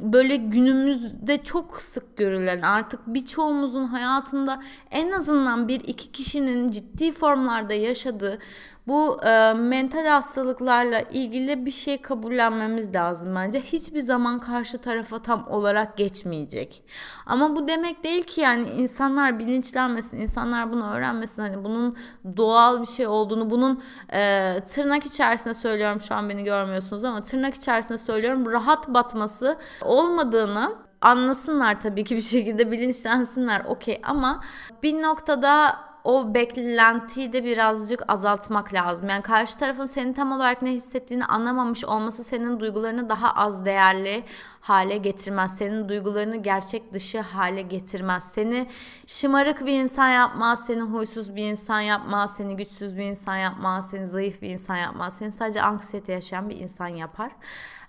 böyle 0.00 0.36
günümüzde 0.36 1.42
çok 1.42 1.82
sık 1.82 2.16
görülen 2.16 2.62
artık 2.62 3.00
birçoğumuzun 3.06 3.84
hayatında 3.84 4.62
en 4.90 5.12
azından 5.12 5.68
bir 5.68 5.80
iki 5.80 6.12
kişinin 6.12 6.70
ciddi 6.70 7.12
formlarda 7.12 7.74
yaşadığı 7.74 8.38
bu 8.86 9.24
e, 9.24 9.52
mental 9.52 10.06
hastalıklarla 10.06 11.00
ilgili 11.00 11.66
bir 11.66 11.70
şey 11.70 12.02
kabullenmemiz 12.02 12.94
lazım 12.94 13.34
bence. 13.34 13.60
Hiçbir 13.60 14.00
zaman 14.00 14.38
karşı 14.38 14.78
tarafa 14.78 15.18
tam 15.18 15.46
olarak 15.48 15.96
geçmeyecek. 15.96 16.82
Ama 17.26 17.56
bu 17.56 17.68
demek 17.68 18.04
değil 18.04 18.22
ki 18.22 18.40
yani 18.40 18.68
insanlar 18.70 19.38
bilinçlenmesin, 19.38 20.18
insanlar 20.18 20.72
bunu 20.72 20.90
öğrenmesin. 20.90 21.42
Hani 21.42 21.64
bunun 21.64 21.96
doğal 22.36 22.80
bir 22.80 22.86
şey 22.86 23.06
olduğunu, 23.06 23.50
bunun 23.50 23.82
e, 24.12 24.54
tırnak 24.66 25.06
içerisinde 25.06 25.54
söylüyorum 25.54 26.00
şu 26.00 26.14
an 26.14 26.28
beni 26.28 26.44
görmüyorsunuz 26.44 27.04
ama 27.04 27.20
tırnak 27.20 27.54
içerisinde 27.54 27.98
söylüyorum 27.98 28.52
rahat 28.52 28.88
batması 28.88 29.56
olmadığını 29.82 30.76
anlasınlar 31.00 31.80
tabii 31.80 32.04
ki 32.04 32.16
bir 32.16 32.22
şekilde 32.22 32.70
bilinçlensinler 32.70 33.64
okey 33.64 34.00
ama 34.04 34.40
bir 34.82 35.02
noktada 35.02 35.85
o 36.06 36.34
beklentiyi 36.34 37.32
de 37.32 37.44
birazcık 37.44 38.02
azaltmak 38.08 38.74
lazım. 38.74 39.08
Yani 39.08 39.22
karşı 39.22 39.58
tarafın 39.58 39.86
senin 39.86 40.12
tam 40.12 40.32
olarak 40.32 40.62
ne 40.62 40.70
hissettiğini 40.70 41.24
anlamamış 41.24 41.84
olması 41.84 42.24
senin 42.24 42.60
duygularını 42.60 43.08
daha 43.08 43.32
az 43.34 43.64
değerli 43.64 44.24
hale 44.60 44.96
getirmez. 44.96 45.56
Senin 45.56 45.88
duygularını 45.88 46.36
gerçek 46.36 46.92
dışı 46.92 47.20
hale 47.20 47.62
getirmez. 47.62 48.24
Seni 48.24 48.66
şımarık 49.06 49.66
bir 49.66 49.72
insan 49.72 50.08
yapmaz, 50.08 50.66
seni 50.66 50.80
huysuz 50.80 51.36
bir 51.36 51.44
insan 51.44 51.80
yapmaz, 51.80 52.36
seni 52.36 52.56
güçsüz 52.56 52.96
bir 52.96 53.04
insan 53.04 53.36
yapmaz, 53.36 53.90
seni 53.90 54.06
zayıf 54.06 54.42
bir 54.42 54.50
insan 54.50 54.76
yapmaz. 54.76 55.16
Seni 55.16 55.32
sadece 55.32 55.62
anksiyete 55.62 56.12
yaşayan 56.12 56.48
bir 56.48 56.56
insan 56.56 56.88
yapar. 56.88 57.30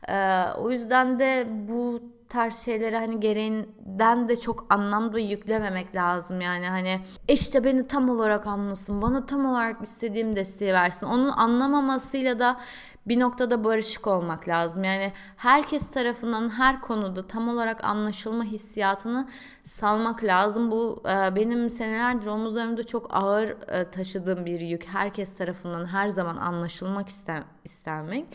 Ee, 0.10 0.44
o 0.58 0.72
yüzden 0.72 1.20
de 1.20 1.48
bu 1.68 2.02
tarz 2.30 2.56
şeyleri 2.56 2.98
hani 2.98 3.20
gereğinden 3.20 4.30
de 4.30 4.40
çok 4.40 4.66
anlamda 4.70 5.20
yüklememek 5.20 5.96
lazım 5.96 6.42
yani 6.42 6.68
hani 6.68 7.02
işte 7.28 7.64
beni 7.64 7.88
tam 7.88 8.10
olarak 8.10 8.48
anlasın 8.48 9.02
bana 9.02 9.26
tam 9.26 9.46
olarak 9.46 9.82
istediğim 9.82 10.36
desteği 10.36 10.74
versin 10.74 11.06
onun 11.06 11.30
anlamamasıyla 11.30 12.40
da 12.40 12.60
bir 13.08 13.20
noktada 13.20 13.64
barışık 13.64 14.08
olmak 14.08 14.48
lazım. 14.48 14.84
Yani 14.84 15.14
herkes 15.38 15.90
tarafından 15.92 16.50
her 16.50 16.82
konuda 16.82 17.28
tam 17.28 17.50
olarak 17.50 17.84
anlaşılma 17.84 18.44
hissiyatını 18.44 19.28
salmak 19.64 20.24
lazım. 20.24 20.72
Bu 20.72 21.04
e, 21.06 21.36
benim 21.36 21.70
senelerdir 21.70 22.28
omuzlarımda 22.28 22.84
çok 22.86 23.16
ağır 23.16 23.50
e, 23.50 23.92
taşıdığım 23.92 24.46
bir 24.46 24.60
yük. 24.60 24.86
Herkes 24.88 25.38
tarafından 25.38 25.86
her 25.86 26.10
zaman 26.10 26.38
anlaşılmak 26.38 27.10
isten, 27.10 27.44
istenmek 27.64 28.26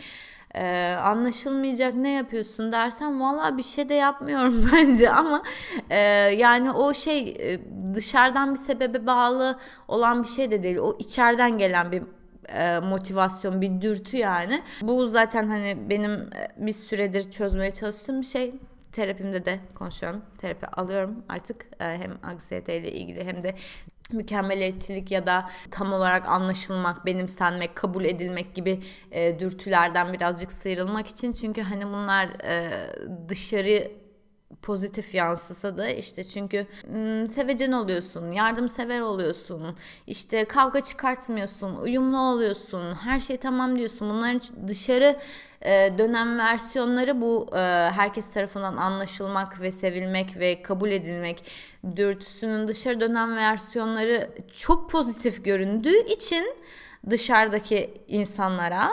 e, 0.54 0.94
anlaşılmayacak 1.02 1.94
ne 1.94 2.12
yapıyorsun 2.12 2.72
dersen 2.72 3.20
valla 3.20 3.58
bir 3.58 3.62
şey 3.62 3.88
de 3.88 3.94
yapmıyorum 3.94 4.70
bence. 4.72 5.10
Ama 5.10 5.42
e, 5.90 5.98
yani 6.36 6.70
o 6.70 6.94
şey 6.94 7.28
e, 7.28 7.60
dışarıdan 7.94 8.54
bir 8.54 8.58
sebebe 8.58 9.06
bağlı 9.06 9.58
olan 9.88 10.22
bir 10.22 10.28
şey 10.28 10.50
de 10.50 10.62
değil. 10.62 10.76
O 10.76 10.96
içeriden 10.98 11.58
gelen 11.58 11.92
bir 11.92 12.02
e, 12.48 12.78
motivasyon 12.78 13.60
bir 13.60 13.80
dürtü 13.80 14.16
yani. 14.16 14.62
Bu 14.82 15.06
zaten 15.06 15.48
hani 15.48 15.90
benim 15.90 16.12
e, 16.12 16.48
bir 16.56 16.72
süredir 16.72 17.30
çözmeye 17.30 17.72
çalıştığım 17.72 18.20
bir 18.20 18.26
şey. 18.26 18.54
Terapimde 18.92 19.44
de 19.44 19.60
konuşuyorum. 19.74 20.22
Terapi 20.38 20.66
alıyorum 20.66 21.24
artık. 21.28 21.66
Hem 21.78 22.12
anksiyete 22.22 22.76
ile 22.76 22.92
ilgili 22.92 23.24
hem 23.24 23.42
de 23.42 23.54
mükemmeliyetçilik 24.12 25.10
ya 25.10 25.26
da 25.26 25.50
tam 25.70 25.92
olarak 25.92 26.28
anlaşılmak, 26.28 27.06
benimsenmek, 27.06 27.76
kabul 27.76 28.04
edilmek 28.04 28.54
gibi 28.54 28.80
e, 29.10 29.38
dürtülerden 29.38 30.12
birazcık 30.12 30.52
sıyrılmak 30.52 31.06
için. 31.06 31.32
Çünkü 31.32 31.62
hani 31.62 31.86
bunlar 31.86 32.26
e, 32.44 32.70
dışarı 33.28 34.01
pozitif 34.62 35.14
yansısa 35.14 35.78
da 35.78 35.88
işte 35.88 36.24
çünkü 36.24 36.66
sevecen 37.34 37.72
oluyorsun, 37.72 38.30
yardımsever 38.30 39.00
oluyorsun, 39.00 39.76
işte 40.06 40.44
kavga 40.44 40.80
çıkartmıyorsun, 40.80 41.76
uyumlu 41.76 42.18
oluyorsun, 42.18 42.94
her 42.94 43.20
şey 43.20 43.36
tamam 43.36 43.78
diyorsun. 43.78 44.10
Bunların 44.10 44.40
dışarı 44.68 45.18
e, 45.62 45.98
dönem 45.98 46.38
versiyonları 46.38 47.20
bu 47.20 47.46
herkes 47.92 48.30
tarafından 48.30 48.76
anlaşılmak 48.76 49.60
ve 49.60 49.70
sevilmek 49.70 50.36
ve 50.38 50.62
kabul 50.62 50.90
edilmek 50.90 51.44
dürtüsünün 51.96 52.68
dışarı 52.68 53.00
dönem 53.00 53.36
versiyonları 53.36 54.30
çok 54.56 54.90
pozitif 54.90 55.44
göründüğü 55.44 56.06
için 56.06 56.44
dışarıdaki 57.10 58.04
insanlara 58.08 58.90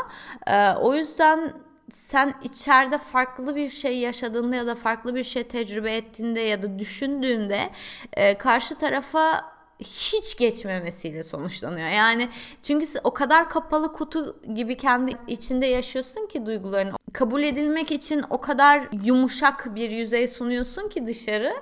o 0.82 0.96
yüzden 0.96 1.54
sen 1.91 2.34
içeride 2.43 2.98
farklı 2.98 3.55
bir 3.55 3.69
şey 3.69 3.98
yaşadığında 3.98 4.55
ya 4.55 4.67
da 4.67 4.75
farklı 4.75 5.15
bir 5.15 5.24
şey 5.24 5.43
tecrübe 5.43 5.96
ettiğinde 5.96 6.39
ya 6.39 6.63
da 6.63 6.79
düşündüğünde 6.79 7.69
e, 8.13 8.38
karşı 8.38 8.75
tarafa 8.75 9.60
hiç 9.79 10.38
geçmemesiyle 10.38 11.24
sonuçlanıyor. 11.24 11.89
Yani 11.89 12.29
çünkü 12.63 12.86
o 13.03 13.13
kadar 13.13 13.50
kapalı 13.50 13.93
kutu 13.93 14.41
gibi 14.55 14.77
kendi 14.77 15.17
içinde 15.27 15.65
yaşıyorsun 15.65 16.27
ki 16.27 16.46
duygularını. 16.46 16.91
Kabul 17.13 17.43
edilmek 17.43 17.91
için 17.91 18.24
o 18.29 18.41
kadar 18.41 18.88
yumuşak 19.03 19.75
bir 19.75 19.89
yüzey 19.89 20.27
sunuyorsun 20.27 20.89
ki 20.89 21.08
dışarı 21.08 21.53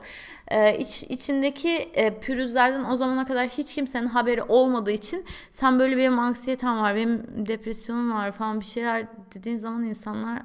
e, 0.52 0.78
iç, 0.78 1.04
içindeki 1.04 1.70
e, 1.94 2.20
pürüzlerden 2.20 2.84
o 2.84 2.96
zamana 2.96 3.26
kadar 3.26 3.48
hiç 3.48 3.74
kimsenin 3.74 4.08
haberi 4.08 4.44
olmadığı 4.44 4.92
için 4.92 5.26
sen 5.52 5.80
böyle 5.80 5.98
benim 5.98 6.20
anksiyetem 6.20 6.80
var, 6.80 6.96
benim 6.96 7.26
depresyonum 7.48 8.14
var 8.14 8.32
falan 8.32 8.60
bir 8.60 8.66
şeyler 8.66 9.08
dediğin 9.36 9.58
zaman 9.58 9.84
insanlar 9.84 10.40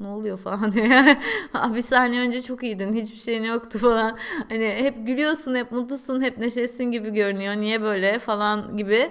ne 0.00 0.08
oluyor 0.08 0.38
falan 0.38 0.72
diyor. 0.72 0.86
bir 1.74 1.82
saniye 1.82 2.22
önce 2.22 2.42
çok 2.42 2.62
iyiydin, 2.62 2.92
hiçbir 2.94 3.18
şeyin 3.18 3.44
yoktu 3.44 3.78
falan. 3.78 4.18
Hani 4.48 4.74
hep 4.78 5.06
gülüyorsun, 5.06 5.54
hep 5.54 5.72
mutlusun, 5.72 6.22
hep 6.22 6.38
neşesin 6.38 6.84
gibi 6.84 7.10
görünüyor. 7.10 7.56
Niye 7.56 7.82
böyle 7.82 8.18
falan 8.18 8.76
gibi 8.76 9.10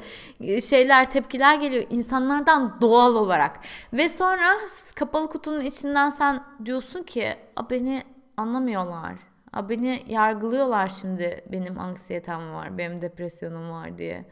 şeyler, 0.61 1.11
tepkiler 1.11 1.55
geliyor 1.55 1.83
insanlardan 1.89 2.77
doğal 2.81 3.15
olarak. 3.15 3.59
Ve 3.93 4.09
sonra 4.09 4.57
kapalı 4.95 5.29
kutunun 5.29 5.61
içinden 5.61 6.09
sen 6.09 6.43
diyorsun 6.65 7.03
ki 7.03 7.27
beni 7.69 8.03
anlamıyorlar 8.37 9.30
beni 9.69 10.03
yargılıyorlar 10.07 10.89
şimdi 10.89 11.43
benim 11.51 11.79
anksiyetem 11.79 12.53
var, 12.53 12.77
benim 12.77 13.01
depresyonum 13.01 13.71
var 13.71 13.97
diye. 13.97 14.25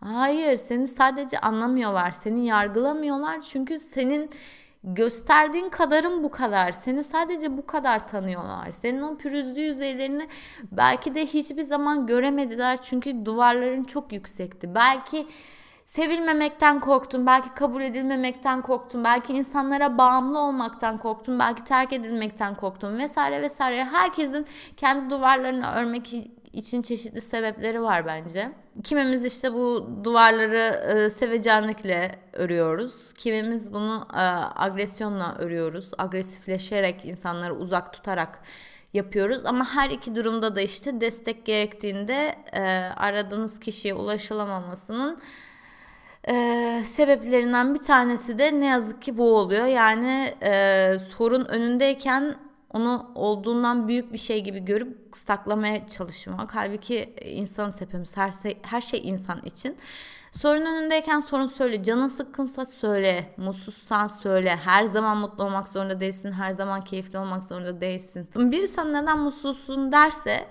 Hayır, 0.00 0.56
seni 0.56 0.86
sadece 0.86 1.38
anlamıyorlar, 1.38 2.10
seni 2.10 2.46
yargılamıyorlar 2.46 3.40
çünkü 3.40 3.78
senin 3.78 4.30
gösterdiğin 4.84 5.68
kadarın 5.68 6.22
bu 6.22 6.30
kadar. 6.30 6.72
Seni 6.72 7.04
sadece 7.04 7.56
bu 7.56 7.66
kadar 7.66 8.08
tanıyorlar. 8.08 8.70
Senin 8.70 9.02
o 9.02 9.16
pürüzlü 9.16 9.60
yüzeylerini 9.60 10.28
belki 10.72 11.14
de 11.14 11.26
hiçbir 11.26 11.62
zaman 11.62 12.06
göremediler 12.06 12.82
çünkü 12.82 13.24
duvarların 13.24 13.84
çok 13.84 14.12
yüksekti. 14.12 14.74
Belki 14.74 15.26
sevilmemekten 15.84 16.80
korktun, 16.80 17.26
belki 17.26 17.54
kabul 17.54 17.82
edilmemekten 17.82 18.62
korktun, 18.62 19.04
belki 19.04 19.32
insanlara 19.32 19.98
bağımlı 19.98 20.38
olmaktan 20.38 20.98
korktun, 20.98 21.38
belki 21.38 21.64
terk 21.64 21.92
edilmekten 21.92 22.54
korktun 22.54 22.98
vesaire 22.98 23.42
vesaire. 23.42 23.84
Herkesin 23.84 24.46
kendi 24.76 25.10
duvarlarını 25.10 25.66
örmek 25.74 26.14
için 26.52 26.82
çeşitli 26.82 27.20
sebepleri 27.20 27.82
var 27.82 28.06
bence. 28.06 28.52
Kimimiz 28.84 29.24
işte 29.24 29.52
bu 29.52 29.90
duvarları 30.04 30.56
e, 30.58 31.10
sevecenlikle 31.10 32.18
örüyoruz. 32.32 33.12
Kimimiz 33.14 33.72
bunu 33.72 34.06
e, 34.14 34.20
agresyonla 34.56 35.36
örüyoruz. 35.38 35.90
Agresifleşerek 35.98 37.04
insanları 37.04 37.54
uzak 37.54 37.92
tutarak 37.92 38.42
yapıyoruz. 38.92 39.46
Ama 39.46 39.74
her 39.74 39.90
iki 39.90 40.14
durumda 40.14 40.54
da 40.54 40.60
işte 40.60 41.00
destek 41.00 41.46
gerektiğinde 41.46 42.34
e, 42.52 42.62
aradığınız 42.96 43.60
kişiye 43.60 43.94
ulaşılamamasının 43.94 45.18
ee, 46.28 46.82
sebeplerinden 46.86 47.74
bir 47.74 47.80
tanesi 47.80 48.38
de 48.38 48.60
ne 48.60 48.66
yazık 48.66 49.02
ki 49.02 49.16
bu 49.18 49.36
oluyor. 49.36 49.66
Yani 49.66 50.34
e, 50.42 50.96
sorun 51.16 51.44
önündeyken 51.44 52.34
onu 52.70 53.12
olduğundan 53.14 53.88
büyük 53.88 54.12
bir 54.12 54.18
şey 54.18 54.40
gibi 54.44 54.64
görüp 54.64 54.98
saklamaya 55.12 55.86
çalışmak. 55.86 56.54
Halbuki 56.54 57.14
insan 57.24 57.72
hepimiz 57.78 58.16
her 58.16 58.32
şey, 58.32 58.58
her 58.62 58.80
şey 58.80 59.00
insan 59.04 59.40
için. 59.44 59.76
Sorun 60.32 60.66
önündeyken 60.66 61.20
sorun 61.20 61.46
söyle. 61.46 61.84
Canın 61.84 62.08
sıkkınsa 62.08 62.64
söyle. 62.66 63.34
Mutsuzsan 63.36 64.06
söyle. 64.06 64.56
Her 64.56 64.84
zaman 64.84 65.16
mutlu 65.16 65.44
olmak 65.44 65.68
zorunda 65.68 66.00
değilsin. 66.00 66.32
Her 66.32 66.50
zaman 66.50 66.80
keyifli 66.80 67.18
olmak 67.18 67.44
zorunda 67.44 67.80
değilsin. 67.80 68.28
Biri 68.36 68.68
sana 68.68 69.00
neden 69.00 69.18
mutsuzsun 69.18 69.92
derse 69.92 70.46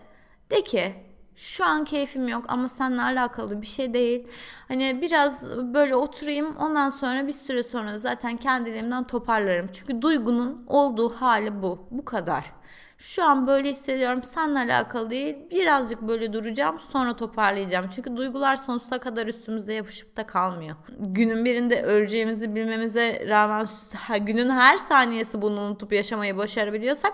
de 0.50 0.64
ki 0.64 1.11
şu 1.36 1.66
an 1.66 1.86
keyfim 1.86 2.28
yok 2.28 2.46
ama 2.48 2.68
seninle 2.68 3.02
alakalı 3.02 3.62
bir 3.62 3.68
şey 3.68 3.94
değil. 3.94 4.28
Hani 4.68 5.02
biraz 5.02 5.50
böyle 5.74 5.96
oturayım 5.96 6.56
ondan 6.58 6.90
sonra 6.90 7.28
bir 7.28 7.34
süre 7.34 7.64
sonra 7.64 7.98
zaten 7.98 8.38
kendiliğimden 8.38 9.08
toparlarım. 9.08 9.68
Çünkü 9.74 10.02
duygunun 10.02 10.66
olduğu 10.68 11.10
hali 11.10 11.62
bu. 11.62 11.88
Bu 11.92 12.06
kadar. 12.06 12.62
Şu 13.02 13.24
an 13.24 13.48
böyle 13.48 13.70
hissediyorum 13.70 14.24
seninle 14.24 14.60
alakalı 14.60 15.10
değil. 15.10 15.36
Birazcık 15.52 16.02
böyle 16.02 16.34
duracağım 16.34 16.80
sonra 16.80 17.16
toparlayacağım. 17.16 17.86
Çünkü 17.96 18.18
duygular 18.18 18.56
sonsuza 18.56 19.00
kadar 19.00 19.28
üstümüzde 19.28 19.74
yapışıp 19.74 20.18
da 20.18 20.28
kalmıyor. 20.28 20.76
Günün 21.00 21.46
birinde 21.46 21.84
öleceğimizi 21.84 22.56
bilmemize 22.56 23.26
rağmen 23.30 23.68
günün 24.20 24.50
her 24.50 24.78
saniyesi 24.78 25.42
bunu 25.42 25.62
unutup 25.62 25.94
yaşamayı 25.94 26.38
başarabiliyorsak 26.38 27.14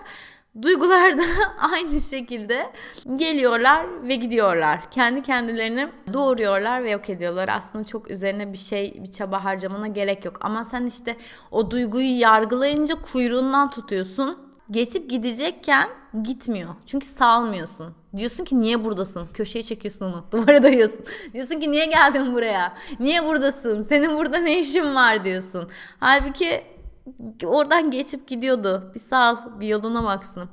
Duygular 0.62 1.18
da 1.18 1.22
aynı 1.72 2.00
şekilde 2.00 2.70
geliyorlar 3.16 4.08
ve 4.08 4.14
gidiyorlar. 4.14 4.90
Kendi 4.90 5.22
kendilerini 5.22 5.88
doğuruyorlar 6.12 6.84
ve 6.84 6.90
yok 6.90 7.10
ediyorlar. 7.10 7.50
Aslında 7.52 7.84
çok 7.84 8.10
üzerine 8.10 8.52
bir 8.52 8.58
şey, 8.58 8.98
bir 9.02 9.10
çaba 9.10 9.44
harcamana 9.44 9.86
gerek 9.86 10.24
yok. 10.24 10.36
Ama 10.40 10.64
sen 10.64 10.86
işte 10.86 11.16
o 11.50 11.70
duyguyu 11.70 12.18
yargılayınca 12.18 12.94
kuyruğundan 13.12 13.70
tutuyorsun. 13.70 14.38
Geçip 14.70 15.10
gidecekken 15.10 15.88
gitmiyor. 16.22 16.74
Çünkü 16.86 17.06
salmıyorsun. 17.06 17.94
Diyorsun 18.16 18.44
ki 18.44 18.60
niye 18.60 18.84
buradasın? 18.84 19.26
Köşeyi 19.34 19.64
çekiyorsun 19.64 20.06
onu. 20.06 20.24
Duvara 20.32 20.62
dayıyorsun. 20.62 21.04
Diyorsun 21.34 21.60
ki 21.60 21.72
niye 21.72 21.84
geldin 21.84 22.34
buraya? 22.34 22.74
Niye 23.00 23.24
buradasın? 23.24 23.82
Senin 23.82 24.16
burada 24.16 24.38
ne 24.38 24.58
işin 24.60 24.94
var 24.94 25.24
diyorsun. 25.24 25.68
Halbuki 26.00 26.64
oradan 27.44 27.90
geçip 27.90 28.28
gidiyordu. 28.28 28.92
Bir 28.94 29.00
sağ 29.00 29.60
bir 29.60 29.68
yoluna 29.68 30.04
baksın. 30.04 30.48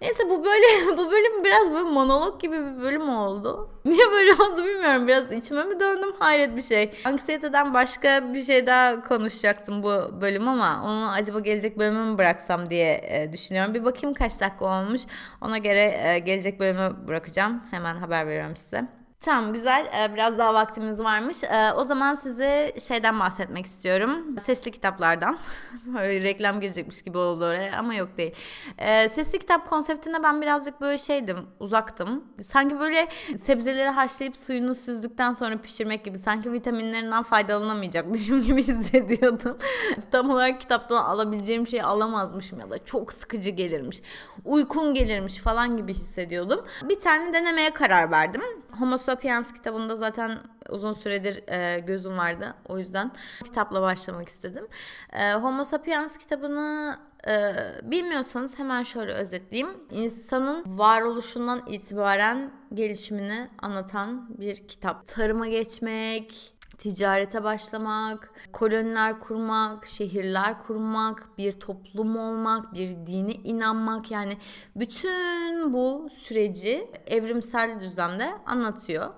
Neyse 0.00 0.22
bu 0.28 0.44
böyle 0.44 0.96
bu 0.98 1.10
bölüm 1.10 1.44
biraz 1.44 1.72
böyle 1.72 1.90
monolog 1.90 2.40
gibi 2.40 2.56
bir 2.56 2.82
bölüm 2.82 3.08
oldu. 3.08 3.70
Niye 3.84 4.12
böyle 4.12 4.32
oldu 4.32 4.64
bilmiyorum. 4.64 5.08
Biraz 5.08 5.32
içime 5.32 5.64
mi 5.64 5.80
döndüm? 5.80 6.12
Hayret 6.18 6.56
bir 6.56 6.62
şey. 6.62 6.92
Anksiyeteden 7.04 7.74
başka 7.74 8.34
bir 8.34 8.42
şey 8.42 8.66
daha 8.66 9.04
konuşacaktım 9.04 9.82
bu 9.82 10.20
bölüm 10.20 10.48
ama 10.48 10.82
onu 10.84 11.10
acaba 11.10 11.40
gelecek 11.40 11.78
bölüme 11.78 12.04
mi 12.04 12.18
bıraksam 12.18 12.70
diye 12.70 13.00
e, 13.04 13.32
düşünüyorum. 13.32 13.74
Bir 13.74 13.84
bakayım 13.84 14.14
kaç 14.14 14.40
dakika 14.40 14.64
olmuş. 14.64 15.02
Ona 15.40 15.58
göre 15.58 16.00
e, 16.04 16.18
gelecek 16.18 16.60
bölümü 16.60 17.08
bırakacağım. 17.08 17.62
Hemen 17.70 17.96
haber 17.96 18.26
veriyorum 18.26 18.56
size. 18.56 18.99
Tamam 19.24 19.52
güzel. 19.52 19.86
Ee, 19.98 20.14
biraz 20.14 20.38
daha 20.38 20.54
vaktimiz 20.54 21.00
varmış. 21.00 21.44
Ee, 21.44 21.72
o 21.72 21.84
zaman 21.84 22.14
size 22.14 22.72
şeyden 22.88 23.20
bahsetmek 23.20 23.66
istiyorum. 23.66 24.38
Sesli 24.40 24.70
kitaplardan. 24.70 25.38
böyle 25.86 26.22
reklam 26.24 26.60
girecekmiş 26.60 27.02
gibi 27.02 27.18
oldu 27.18 27.44
oraya 27.44 27.78
ama 27.78 27.94
yok 27.94 28.08
değil. 28.18 28.34
Ee, 28.78 29.08
sesli 29.08 29.38
kitap 29.38 29.70
konseptinde 29.70 30.22
ben 30.22 30.42
birazcık 30.42 30.80
böyle 30.80 30.98
şeydim, 30.98 31.36
uzaktım. 31.60 32.24
Sanki 32.42 32.80
böyle 32.80 33.08
sebzeleri 33.44 33.88
haşlayıp 33.88 34.36
suyunu 34.36 34.74
süzdükten 34.74 35.32
sonra 35.32 35.58
pişirmek 35.58 36.04
gibi. 36.04 36.18
Sanki 36.18 36.52
vitaminlerinden 36.52 37.22
faydalanamayacakmışım 37.22 38.42
gibi 38.44 38.62
hissediyordum. 38.62 39.58
Tam 40.10 40.30
olarak 40.30 40.60
kitaptan 40.60 41.04
alabileceğim 41.04 41.66
şeyi 41.66 41.84
alamazmışım 41.84 42.60
ya 42.60 42.70
da 42.70 42.84
çok 42.84 43.12
sıkıcı 43.12 43.50
gelirmiş. 43.50 44.02
Uykun 44.44 44.94
gelirmiş 44.94 45.38
falan 45.38 45.76
gibi 45.76 45.94
hissediyordum. 45.94 46.64
Bir 46.82 47.00
tane 47.00 47.32
denemeye 47.32 47.70
karar 47.70 48.10
verdim. 48.10 48.42
Homo 48.78 48.98
sapiens 49.10 49.52
kitabında 49.52 49.96
zaten 49.96 50.38
uzun 50.68 50.92
süredir 50.92 51.48
e, 51.48 51.80
gözüm 51.80 52.18
vardı. 52.18 52.54
O 52.68 52.78
yüzden 52.78 53.12
kitapla 53.44 53.82
başlamak 53.82 54.28
istedim. 54.28 54.66
E, 55.12 55.32
Homo 55.32 55.64
sapiens 55.64 56.18
kitabını 56.18 56.98
e, 57.28 57.54
bilmiyorsanız 57.82 58.58
hemen 58.58 58.82
şöyle 58.82 59.12
özetleyeyim. 59.12 59.70
İnsanın 59.90 60.64
varoluşundan 60.66 61.62
itibaren 61.66 62.50
gelişimini 62.74 63.48
anlatan 63.62 64.40
bir 64.40 64.68
kitap. 64.68 65.06
Tarıma 65.06 65.48
geçmek, 65.48 66.54
ticarete 66.78 67.44
başlamak, 67.44 68.32
koloniler 68.52 69.20
kurmak, 69.20 69.86
şehirler 69.86 70.58
kurmak, 70.58 71.28
bir 71.38 71.52
toplum 71.52 72.16
olmak, 72.16 72.74
bir 72.74 72.88
dine 72.88 73.32
inanmak 73.32 74.10
yani 74.10 74.38
bütün 74.76 75.72
bu 75.72 76.08
süreci 76.10 76.90
evrimsel 77.06 77.80
düzlemde 77.80 78.30
anlatıyor. 78.46 79.10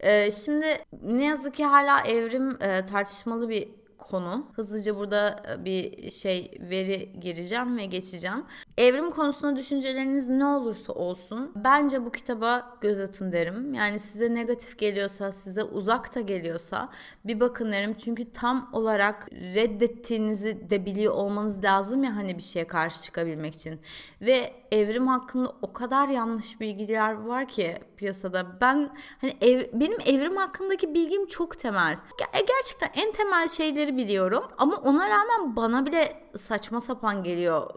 Ee, 0.00 0.30
şimdi 0.30 0.66
ne 1.02 1.24
yazık 1.24 1.54
ki 1.54 1.64
hala 1.64 2.00
evrim 2.00 2.58
e, 2.62 2.86
tartışmalı 2.86 3.48
bir 3.48 3.79
konu. 4.00 4.46
Hızlıca 4.52 4.96
burada 4.96 5.36
e, 5.50 5.64
bir 5.64 6.10
şey 6.10 6.58
veri 6.60 7.20
gireceğim 7.20 7.78
ve 7.78 7.84
geçeceğim. 7.86 8.44
Evrim 8.78 9.10
konusunda 9.10 9.56
düşünceleriniz 9.56 10.28
ne 10.28 10.46
olursa 10.46 10.92
olsun 10.92 11.52
bence 11.54 12.04
bu 12.04 12.12
kitaba 12.12 12.78
göz 12.80 13.00
atın 13.00 13.32
derim. 13.32 13.74
Yani 13.74 13.98
size 13.98 14.34
negatif 14.34 14.78
geliyorsa, 14.78 15.32
size 15.32 15.64
uzak 15.64 16.14
da 16.14 16.20
geliyorsa 16.20 16.88
bir 17.24 17.40
bakın 17.40 17.72
derim. 17.72 17.94
Çünkü 17.94 18.32
tam 18.32 18.70
olarak 18.72 19.32
reddettiğinizi 19.32 20.70
de 20.70 20.86
biliyor 20.86 21.14
olmanız 21.14 21.64
lazım 21.64 22.04
ya 22.04 22.16
hani 22.16 22.38
bir 22.38 22.42
şeye 22.42 22.66
karşı 22.66 23.02
çıkabilmek 23.02 23.54
için. 23.54 23.80
Ve 24.20 24.52
evrim 24.72 25.06
hakkında 25.06 25.52
o 25.62 25.72
kadar 25.72 26.08
yanlış 26.08 26.60
bilgiler 26.60 27.12
var 27.12 27.48
ki 27.48 27.78
piyasada. 28.00 28.60
Ben 28.60 28.90
hani 29.20 29.36
ev, 29.40 29.66
benim 29.72 29.98
evrim 30.06 30.36
hakkındaki 30.36 30.94
bilgim 30.94 31.26
çok 31.26 31.58
temel. 31.58 31.98
Gerçekten 32.32 33.02
en 33.02 33.12
temel 33.12 33.48
şeyleri 33.48 33.96
biliyorum 33.96 34.44
ama 34.58 34.76
ona 34.76 35.08
rağmen 35.08 35.56
bana 35.56 35.86
bile 35.86 36.30
saçma 36.36 36.80
sapan 36.80 37.22
geliyor 37.22 37.70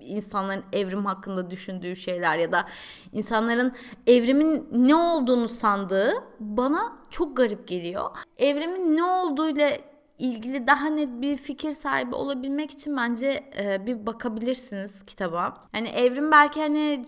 insanların 0.00 0.64
evrim 0.72 1.04
hakkında 1.04 1.50
düşündüğü 1.50 1.96
şeyler 1.96 2.38
ya 2.38 2.52
da 2.52 2.66
insanların 3.12 3.72
evrimin 4.06 4.68
ne 4.72 4.94
olduğunu 4.94 5.48
sandığı 5.48 6.12
bana 6.40 6.92
çok 7.10 7.36
garip 7.36 7.68
geliyor. 7.68 8.10
Evrimin 8.38 8.96
ne 8.96 9.04
olduğuyla 9.04 9.70
ilgili 10.18 10.66
daha 10.66 10.86
net 10.86 11.08
bir 11.22 11.36
fikir 11.36 11.74
sahibi 11.74 12.14
olabilmek 12.14 12.70
için 12.70 12.96
bence 12.96 13.50
e, 13.58 13.86
bir 13.86 14.06
bakabilirsiniz 14.06 15.02
kitaba. 15.06 15.66
Hani 15.72 15.88
evrim 15.88 16.30
belki 16.30 16.60
hani 16.60 17.04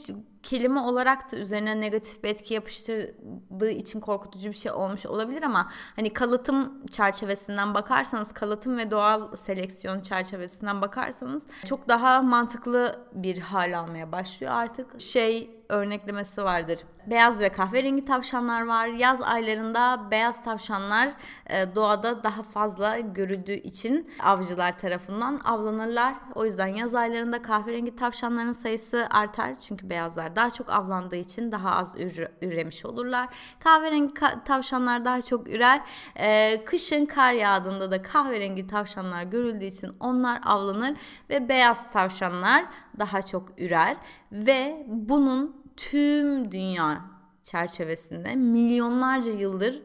kelime 0.49 0.81
olarak 0.81 1.33
da 1.33 1.37
üzerine 1.37 1.81
negatif 1.81 2.25
bir 2.25 2.29
etki 2.29 2.55
yapıştırdığı 2.55 3.71
için 3.71 4.01
korkutucu 4.01 4.51
bir 4.51 4.57
şey 4.57 4.73
olmuş 4.73 5.07
olabilir 5.07 5.43
ama 5.43 5.71
hani 5.97 6.13
kalıtım 6.13 6.87
çerçevesinden 6.87 7.75
bakarsanız 7.75 8.33
kalıtım 8.33 8.79
ve 8.79 8.91
doğal 8.91 9.37
seleksiyon 9.37 10.01
çerçevesinden 10.01 10.81
bakarsanız 10.81 11.43
çok 11.65 11.89
daha 11.89 12.23
mantıklı 12.23 13.09
bir 13.13 13.39
hal 13.39 13.79
almaya 13.79 14.13
başlıyor 14.13 14.53
artık. 14.53 15.01
Şey 15.01 15.58
örneklemesi 15.69 16.45
vardır. 16.45 16.79
Beyaz 17.07 17.41
ve 17.41 17.49
kahverengi 17.49 18.05
tavşanlar 18.05 18.67
var. 18.67 18.87
Yaz 18.87 19.23
aylarında 19.23 20.11
beyaz 20.11 20.45
tavşanlar 20.45 21.09
e, 21.47 21.75
doğada 21.75 22.23
daha 22.23 22.43
fazla 22.43 22.99
görüldüğü 22.99 23.53
için 23.53 24.11
avcılar 24.23 24.79
tarafından 24.79 25.41
avlanırlar. 25.45 26.15
O 26.35 26.45
yüzden 26.45 26.67
yaz 26.67 26.95
aylarında 26.95 27.43
kahverengi 27.43 27.97
tavşanların 27.97 28.53
sayısı 28.53 29.07
artar. 29.11 29.55
Çünkü 29.55 29.91
beyazlar 29.91 30.37
daha 30.37 30.51
çok 30.51 30.71
avlandığı 30.71 31.17
için 31.17 31.53
daha 31.53 31.77
az 31.77 31.95
üre, 31.97 32.33
üremiş 32.43 32.85
olurlar. 32.85 33.29
Kahverengi 33.61 34.15
ka- 34.15 34.45
tavşanlar 34.45 35.05
daha 35.05 35.23
çok 35.23 35.49
ürer. 35.49 35.81
E, 36.17 36.65
kışın 36.65 37.07
kar 37.07 37.33
yağdığında 37.33 37.91
da 37.91 38.03
kahverengi 38.03 38.67
tavşanlar 38.67 39.23
görüldüğü 39.23 39.65
için 39.65 39.97
onlar 40.01 40.41
avlanır 40.45 40.97
ve 41.31 41.49
beyaz 41.49 41.91
tavşanlar 41.91 42.65
daha 42.99 43.23
çok 43.23 43.49
ürer 43.59 43.97
ve 44.33 44.87
bunun 44.87 45.58
tüm 45.79 46.53
dünya 46.53 47.05
çerçevesinde 47.43 48.35
milyonlarca 48.35 49.33
yıldır 49.33 49.83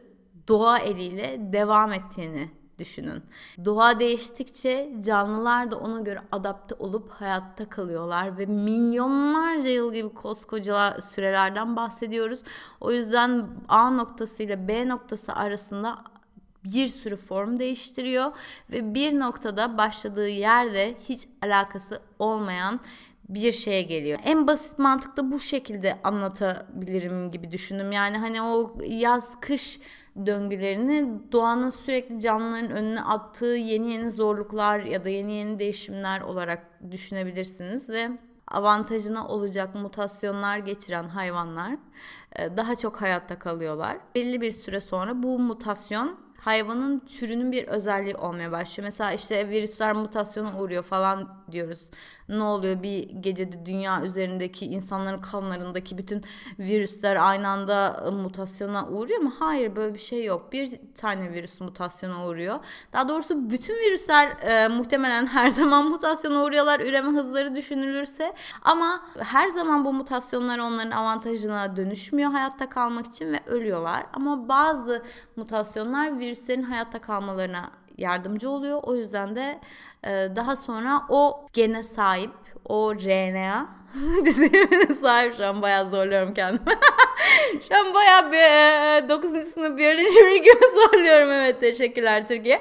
doğa 0.48 0.78
eliyle 0.78 1.38
devam 1.52 1.92
ettiğini 1.92 2.50
düşünün. 2.78 3.22
Doğa 3.64 4.00
değiştikçe 4.00 4.92
canlılar 5.00 5.70
da 5.70 5.78
ona 5.78 6.00
göre 6.00 6.20
adapte 6.32 6.74
olup 6.74 7.10
hayatta 7.10 7.68
kalıyorlar 7.68 8.38
ve 8.38 8.46
milyonlarca 8.46 9.70
yıl 9.70 9.92
gibi 9.92 10.08
koskoca 10.08 11.00
sürelerden 11.00 11.76
bahsediyoruz. 11.76 12.42
O 12.80 12.92
yüzden 12.92 13.46
A 13.68 13.90
noktası 13.90 14.42
ile 14.42 14.68
B 14.68 14.88
noktası 14.88 15.32
arasında 15.32 16.04
bir 16.64 16.88
sürü 16.88 17.16
form 17.16 17.58
değiştiriyor 17.58 18.32
ve 18.72 18.94
bir 18.94 19.20
noktada 19.20 19.78
başladığı 19.78 20.28
yerle 20.28 20.94
hiç 21.08 21.28
alakası 21.42 22.00
olmayan 22.18 22.80
bir 23.28 23.52
şeye 23.52 23.82
geliyor. 23.82 24.18
En 24.24 24.46
basit 24.46 24.78
mantıkta 24.78 25.32
bu 25.32 25.40
şekilde 25.40 25.98
anlatabilirim 26.04 27.30
gibi 27.30 27.50
düşündüm. 27.50 27.92
Yani 27.92 28.18
hani 28.18 28.42
o 28.42 28.74
yaz 28.86 29.40
kış 29.40 29.80
döngülerini 30.26 31.08
doğanın 31.32 31.70
sürekli 31.70 32.20
canlıların 32.20 32.70
önüne 32.70 33.00
attığı 33.02 33.46
yeni 33.46 33.92
yeni 33.92 34.10
zorluklar 34.10 34.80
ya 34.80 35.04
da 35.04 35.08
yeni 35.08 35.32
yeni 35.32 35.58
değişimler 35.58 36.20
olarak 36.20 36.66
düşünebilirsiniz 36.90 37.90
ve 37.90 38.10
avantajına 38.48 39.28
olacak 39.28 39.74
mutasyonlar 39.74 40.58
geçiren 40.58 41.08
hayvanlar 41.08 41.76
e, 42.36 42.56
daha 42.56 42.74
çok 42.76 43.02
hayatta 43.02 43.38
kalıyorlar. 43.38 43.96
Belli 44.14 44.40
bir 44.40 44.50
süre 44.50 44.80
sonra 44.80 45.22
bu 45.22 45.38
mutasyon 45.38 46.24
hayvanın 46.44 46.98
türünün 46.98 47.52
bir 47.52 47.68
özelliği 47.68 48.16
olmaya 48.16 48.52
başlıyor. 48.52 48.84
Mesela 48.84 49.12
işte 49.12 49.48
virüsler 49.48 49.92
mutasyona 49.92 50.60
uğruyor 50.60 50.82
falan 50.82 51.44
diyoruz 51.52 51.86
ne 52.28 52.42
oluyor 52.42 52.82
bir 52.82 53.10
gecede 53.10 53.66
dünya 53.66 54.02
üzerindeki 54.02 54.66
insanların 54.66 55.20
kanlarındaki 55.20 55.98
bütün 55.98 56.22
virüsler 56.58 57.16
aynı 57.16 57.48
anda 57.48 58.10
mutasyona 58.22 58.88
uğruyor 58.88 59.20
mu? 59.20 59.32
Hayır 59.38 59.76
böyle 59.76 59.94
bir 59.94 59.98
şey 59.98 60.24
yok. 60.24 60.52
Bir 60.52 60.70
tane 60.94 61.32
virüs 61.32 61.60
mutasyona 61.60 62.26
uğruyor. 62.26 62.58
Daha 62.92 63.08
doğrusu 63.08 63.50
bütün 63.50 63.74
virüsler 63.74 64.28
e, 64.42 64.68
muhtemelen 64.68 65.26
her 65.26 65.50
zaman 65.60 65.88
mutasyona 65.88 66.44
uğruyorlar 66.44 66.80
üreme 66.80 67.10
hızları 67.10 67.56
düşünülürse. 67.56 68.34
Ama 68.62 69.00
her 69.18 69.48
zaman 69.48 69.84
bu 69.84 69.92
mutasyonlar 69.92 70.58
onların 70.58 70.90
avantajına 70.90 71.76
dönüşmüyor 71.76 72.30
hayatta 72.30 72.68
kalmak 72.68 73.06
için 73.06 73.32
ve 73.32 73.40
ölüyorlar. 73.46 74.06
Ama 74.12 74.48
bazı 74.48 75.02
mutasyonlar 75.36 76.18
virüslerin 76.18 76.62
hayatta 76.62 77.00
kalmalarına 77.00 77.70
yardımcı 77.98 78.50
oluyor. 78.50 78.80
O 78.82 78.94
yüzden 78.94 79.36
de 79.36 79.60
ee, 80.06 80.28
daha 80.36 80.56
sonra 80.56 81.02
o 81.08 81.46
gene 81.52 81.82
sahip 81.82 82.30
o 82.64 82.94
RNA 82.94 83.68
dizimine 84.24 84.94
sahip 84.94 85.36
şu 85.36 85.46
an 85.46 85.62
bayağı 85.62 85.90
zorluyorum 85.90 86.34
kendimi. 86.34 86.60
şu 87.68 87.76
an 87.76 87.94
bayağı 87.94 88.32
bir 88.32 89.08
9. 89.08 89.34
E, 89.34 89.42
sınıf 89.42 89.78
biyoloji 89.78 90.42
gibi 90.42 90.60
zorluyorum 90.74 91.32
evet 91.32 91.60
teşekkürler 91.60 92.26
Türkiye. 92.26 92.60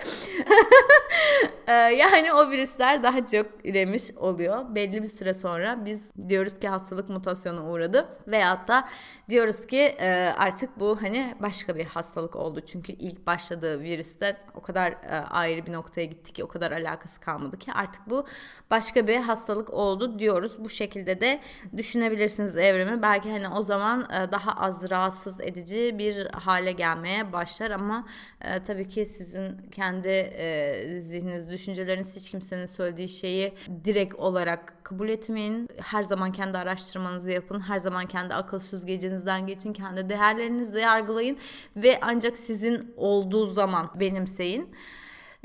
Ee, 1.67 1.71
yani 1.73 2.33
o 2.33 2.49
virüsler 2.49 3.03
daha 3.03 3.25
çok 3.25 3.45
üremiş 3.63 4.11
oluyor. 4.17 4.75
Belli 4.75 5.03
bir 5.03 5.07
süre 5.07 5.33
sonra 5.33 5.85
biz 5.85 6.11
diyoruz 6.29 6.59
ki 6.59 6.67
hastalık 6.67 7.09
mutasyona 7.09 7.63
uğradı 7.63 8.07
veyahut 8.27 8.67
da 8.67 8.87
diyoruz 9.29 9.67
ki 9.67 9.79
e, 9.79 10.33
artık 10.37 10.79
bu 10.79 11.01
hani 11.01 11.35
başka 11.39 11.75
bir 11.75 11.85
hastalık 11.85 12.35
oldu. 12.35 12.61
Çünkü 12.65 12.91
ilk 12.91 13.27
başladığı 13.27 13.79
virüste 13.79 14.37
o 14.55 14.61
kadar 14.61 14.91
e, 14.91 15.25
ayrı 15.29 15.65
bir 15.65 15.73
noktaya 15.73 16.05
gitti 16.05 16.33
ki 16.33 16.43
o 16.43 16.47
kadar 16.47 16.71
alakası 16.71 17.19
kalmadı 17.19 17.57
ki 17.59 17.71
artık 17.73 18.09
bu 18.09 18.25
başka 18.71 19.07
bir 19.07 19.17
hastalık 19.17 19.73
oldu 19.73 20.19
diyoruz. 20.19 20.55
Bu 20.59 20.69
şekilde 20.69 21.21
de 21.21 21.39
düşünebilirsiniz 21.77 22.57
evrimi. 22.57 23.01
Belki 23.01 23.31
hani 23.31 23.47
o 23.49 23.61
zaman 23.61 24.01
e, 24.01 24.31
daha 24.31 24.51
az 24.51 24.89
rahatsız 24.89 25.41
edici 25.41 25.95
bir 25.97 26.25
hale 26.25 26.71
gelmeye 26.71 27.33
başlar 27.33 27.71
ama 27.71 28.07
tabii 28.67 28.87
ki 28.87 29.05
sizin 29.05 29.57
kendi 29.71 30.33
zihniniz, 30.99 31.49
düşünceleriniz 31.53 32.15
hiç 32.15 32.31
kimsenin 32.31 32.65
söylediği 32.65 33.09
şeyi 33.09 33.53
direkt 33.85 34.15
olarak 34.15 34.83
kabul 34.83 35.09
etmeyin. 35.09 35.69
Her 35.81 36.03
zaman 36.03 36.31
kendi 36.31 36.57
araştırmanızı 36.57 37.31
yapın. 37.31 37.59
Her 37.59 37.77
zaman 37.77 38.05
kendi 38.05 38.33
akıl 38.33 38.59
süzgecinizden 38.59 39.47
geçin. 39.47 39.73
Kendi 39.73 40.09
değerlerinizle 40.09 40.81
yargılayın 40.81 41.37
ve 41.75 41.99
ancak 42.01 42.37
sizin 42.37 42.93
olduğu 42.97 43.45
zaman 43.45 43.91
benimseyin. 43.95 44.69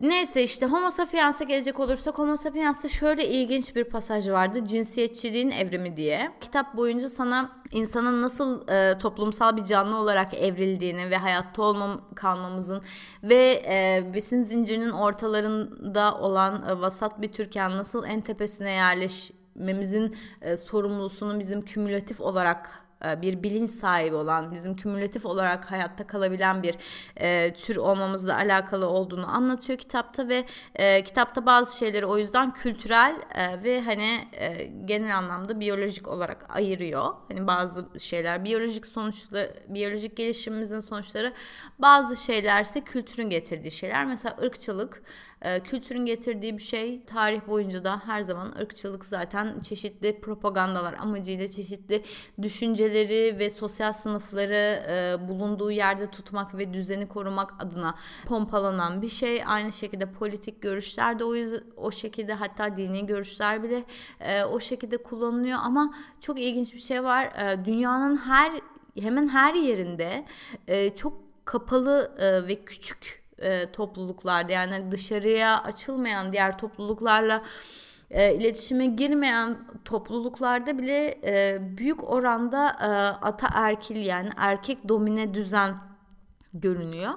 Neyse 0.03 0.43
işte 0.43 0.67
Homo 0.67 0.91
sapiens'e 0.91 1.45
gelecek 1.45 1.81
olursak 1.81 2.19
Homo 2.19 2.37
sapiens'te 2.37 2.89
şöyle 2.89 3.29
ilginç 3.29 3.77
bir 3.77 3.85
pasaj 3.85 4.29
vardı. 4.29 4.65
Cinsiyetçiliğin 4.65 5.51
evrimi 5.51 5.97
diye. 5.97 6.33
Kitap 6.41 6.77
boyunca 6.77 7.09
sana 7.09 7.53
insanın 7.73 8.23
nasıl 8.23 8.69
e, 8.69 8.99
toplumsal 8.99 9.57
bir 9.57 9.65
canlı 9.65 9.97
olarak 9.97 10.35
evrildiğini 10.35 11.11
ve 11.11 11.17
hayatta 11.17 11.63
olmam 11.63 12.01
kalmamızın 12.15 12.83
ve 13.23 13.63
e, 13.69 14.11
besin 14.15 14.43
zincirinin 14.43 14.91
ortalarında 14.91 16.19
olan 16.19 16.69
e, 16.69 16.81
vasat 16.81 17.23
bir 17.23 17.33
türken 17.33 17.77
nasıl 17.77 18.05
en 18.05 18.21
tepesine 18.21 18.71
yerleşmemizin 18.71 20.17
e, 20.43 20.57
sorumlusunu 20.57 21.39
bizim 21.39 21.63
kümülatif 21.63 22.21
olarak 22.21 22.88
bir 23.05 23.43
bilinç 23.43 23.71
sahibi 23.71 24.15
olan, 24.15 24.53
bizim 24.53 24.77
kümülatif 24.77 25.27
olarak 25.27 25.71
hayatta 25.71 26.07
kalabilen 26.07 26.63
bir 26.63 26.75
e, 27.17 27.55
tür 27.55 27.77
olmamızla 27.77 28.37
alakalı 28.37 28.87
olduğunu 28.89 29.35
anlatıyor 29.35 29.79
kitapta 29.79 30.29
ve 30.29 30.45
e, 30.75 31.05
kitapta 31.05 31.47
bazı 31.47 31.79
şeyleri 31.79 32.07
o 32.07 32.19
yüzden 32.19 32.51
kültürel 32.51 33.15
e, 33.35 33.63
ve 33.65 33.81
hani 33.81 34.29
e, 34.33 34.65
genel 34.85 35.17
anlamda 35.17 35.61
biyolojik 35.61 36.09
olarak 36.09 36.47
ayırıyor. 36.57 37.15
Hani 37.29 37.47
bazı 37.47 37.89
şeyler 37.99 38.45
biyolojik 38.45 38.87
sonuçları, 38.87 39.55
biyolojik 39.69 40.17
gelişimimizin 40.17 40.81
sonuçları, 40.81 41.33
bazı 41.79 42.17
şeylerse 42.17 42.81
kültürün 42.81 43.31
getirdiği 43.31 43.71
şeyler. 43.71 44.07
Mesela 44.07 44.37
ırkçılık 44.43 45.03
e, 45.43 45.61
kültürün 45.61 46.07
getirdiği 46.07 46.59
bir 46.59 46.63
şey 46.63 47.05
tarih 47.05 47.41
boyunca 47.49 47.85
da 47.85 48.03
her 48.07 48.21
zaman 48.21 48.55
ırkçılık 48.61 49.05
zaten 49.05 49.59
çeşitli 49.59 50.21
propagandalar 50.21 50.95
amacıyla 50.95 51.49
çeşitli 51.49 52.03
düşünceleri 52.43 53.39
ve 53.39 53.51
sosyal 53.51 53.93
sınıfları 53.93 54.85
e, 54.91 55.29
bulunduğu 55.29 55.71
yerde 55.71 56.11
tutmak 56.11 56.55
ve 56.59 56.75
düzeni 56.75 57.09
korumak 57.09 57.55
adına 57.63 57.95
pompalanan 58.27 59.03
bir 59.03 59.09
şey. 59.09 59.43
Aynı 59.47 59.73
şekilde 59.73 60.13
politik 60.13 60.63
görüşler 60.63 61.19
de 61.19 61.25
o, 61.25 61.35
yüzden, 61.35 61.63
o 61.77 61.91
şekilde 61.91 62.35
hatta 62.35 62.77
dini 62.77 63.07
görüşler 63.07 63.63
bile 63.63 63.85
e, 64.21 64.45
o 64.45 64.61
şekilde 64.61 64.97
kullanılıyor 64.97 65.59
ama 65.63 65.95
çok 66.21 66.41
ilginç 66.41 66.75
bir 66.75 66.81
şey 66.81 67.05
var. 67.05 67.25
E, 67.25 67.65
dünyanın 67.65 68.17
her 68.17 68.53
hemen 69.01 69.29
her 69.29 69.55
yerinde 69.55 70.25
çok 70.97 71.13
kapalı 71.45 72.15
ve 72.49 72.55
küçük 72.65 73.28
e, 73.43 73.73
topluluklarda 73.73 74.53
yani 74.53 74.91
dışarıya 74.91 75.63
açılmayan 75.63 76.33
diğer 76.33 76.59
topluluklarla 76.59 77.43
e, 78.11 78.35
iletişime 78.35 78.87
girmeyen 78.87 79.59
topluluklarda 79.85 80.79
bile 80.79 81.19
e, 81.25 81.59
büyük 81.79 82.11
oranda 82.11 82.69
e, 82.69 82.89
ataerkil 83.27 84.07
yani 84.07 84.29
erkek 84.37 84.89
domine 84.89 85.35
düzen 85.35 85.79
görünüyor. 86.55 87.13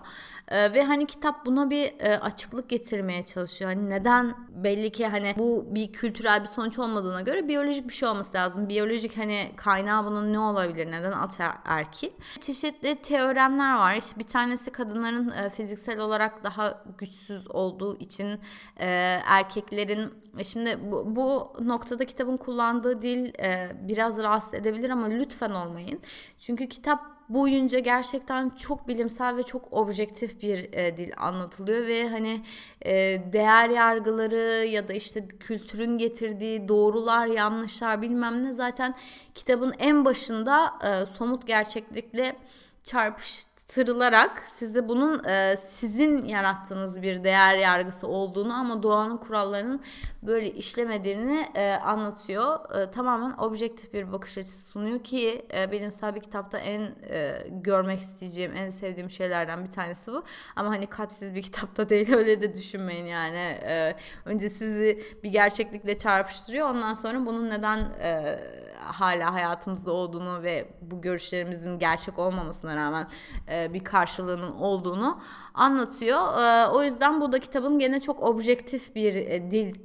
Ee, 0.47 0.73
ve 0.73 0.83
hani 0.83 1.05
kitap 1.05 1.45
buna 1.45 1.69
bir 1.69 1.93
e, 1.99 2.19
açıklık 2.19 2.69
getirmeye 2.69 3.25
çalışıyor. 3.25 3.71
Hani 3.71 3.89
neden 3.89 4.35
belli 4.49 4.91
ki 4.91 5.07
hani 5.07 5.33
bu 5.37 5.65
bir 5.69 5.93
kültürel 5.93 6.41
bir 6.41 6.47
sonuç 6.47 6.79
olmadığına 6.79 7.21
göre 7.21 7.47
biyolojik 7.47 7.87
bir 7.87 7.93
şey 7.93 8.09
olması 8.09 8.37
lazım. 8.37 8.69
Biyolojik 8.69 9.17
hani 9.17 9.51
kaynağı 9.55 10.05
bunun 10.05 10.33
ne 10.33 10.39
olabilir? 10.39 10.91
Neden 10.91 11.11
ataerkil? 11.11 12.09
Çeşitli 12.39 12.95
teoremler 12.95 13.77
var. 13.77 13.95
İşte 13.95 14.19
bir 14.19 14.27
tanesi 14.27 14.71
kadınların 14.71 15.31
e, 15.31 15.49
fiziksel 15.49 15.99
olarak 15.99 16.43
daha 16.43 16.83
güçsüz 16.97 17.51
olduğu 17.51 17.99
için 17.99 18.39
e, 18.79 18.87
erkeklerin 19.25 20.13
e, 20.37 20.43
Şimdi 20.43 20.91
bu, 20.91 21.15
bu 21.15 21.53
noktada 21.61 22.05
kitabın 22.05 22.37
kullandığı 22.37 23.01
dil 23.01 23.33
e, 23.43 23.71
biraz 23.81 24.17
rahatsız 24.17 24.53
edebilir 24.53 24.89
ama 24.89 25.07
lütfen 25.07 25.51
olmayın. 25.51 25.99
Çünkü 26.39 26.69
kitap 26.69 27.10
boyunca 27.33 27.79
gerçekten 27.79 28.49
çok 28.49 28.87
bilimsel 28.87 29.37
ve 29.37 29.43
çok 29.43 29.73
objektif 29.73 30.41
bir 30.41 30.73
e, 30.73 30.97
dil 30.97 31.11
anlatılıyor 31.17 31.87
ve 31.87 32.09
hani 32.09 32.41
e, 32.85 32.93
değer 33.33 33.69
yargıları 33.69 34.65
ya 34.65 34.87
da 34.87 34.93
işte 34.93 35.27
kültürün 35.27 35.97
getirdiği 35.97 36.67
doğrular 36.67 37.27
yanlışlar 37.27 38.01
bilmem 38.01 38.43
ne 38.43 38.53
zaten 38.53 38.95
kitabın 39.35 39.73
en 39.79 40.05
başında 40.05 40.73
e, 40.83 41.05
somut 41.05 41.47
gerçeklikle 41.47 42.35
çarpış 42.83 43.50
tırılarak 43.71 44.43
size 44.47 44.89
bunun 44.89 45.23
e, 45.23 45.57
sizin 45.57 46.25
yarattığınız 46.25 47.01
bir 47.01 47.23
değer 47.23 47.57
yargısı 47.57 48.07
olduğunu 48.07 48.53
ama 48.53 48.83
doğanın 48.83 49.17
kurallarının 49.17 49.81
böyle 50.23 50.51
işlemediğini 50.51 51.47
e, 51.55 51.71
anlatıyor. 51.71 52.79
E, 52.79 52.91
tamamen 52.91 53.31
objektif 53.37 53.93
bir 53.93 54.11
bakış 54.11 54.37
açısı 54.37 54.69
sunuyor 54.71 55.03
ki 55.03 55.45
e, 55.53 55.71
bilimsel 55.71 56.15
bir 56.15 56.19
kitapta 56.19 56.57
en 56.57 56.81
e, 57.09 57.47
görmek 57.49 57.99
isteyeceğim, 57.99 58.51
en 58.55 58.69
sevdiğim 58.69 59.09
şeylerden 59.09 59.65
bir 59.65 59.71
tanesi 59.71 60.11
bu. 60.11 60.23
Ama 60.55 60.69
hani 60.69 60.87
kalpsiz 60.87 61.35
bir 61.35 61.41
kitapta 61.51 61.89
değil 61.89 62.13
öyle 62.13 62.41
de 62.41 62.53
düşünmeyin 62.53 63.05
yani. 63.05 63.59
E, 63.63 63.95
önce 64.25 64.49
sizi 64.49 65.03
bir 65.23 65.29
gerçeklikle 65.29 65.97
çarpıştırıyor 65.97 66.69
ondan 66.69 66.93
sonra 66.93 67.25
bunun 67.25 67.49
neden 67.49 67.79
e, 67.79 68.39
hala 68.83 69.33
hayatımızda 69.33 69.91
olduğunu 69.91 70.43
ve 70.43 70.67
bu 70.81 71.01
görüşlerimizin 71.01 71.79
gerçek 71.79 72.19
olmamasına 72.19 72.75
rağmen 72.75 73.07
e, 73.47 73.60
bir 73.73 73.83
karşılığının 73.83 74.51
olduğunu 74.51 75.21
anlatıyor. 75.53 76.43
E, 76.43 76.67
o 76.67 76.83
yüzden 76.83 77.21
bu 77.21 77.31
da 77.31 77.39
kitabın 77.39 77.79
gene 77.79 77.99
çok 77.99 78.23
objektif 78.23 78.95
bir 78.95 79.15
e, 79.15 79.51
dil 79.51 79.75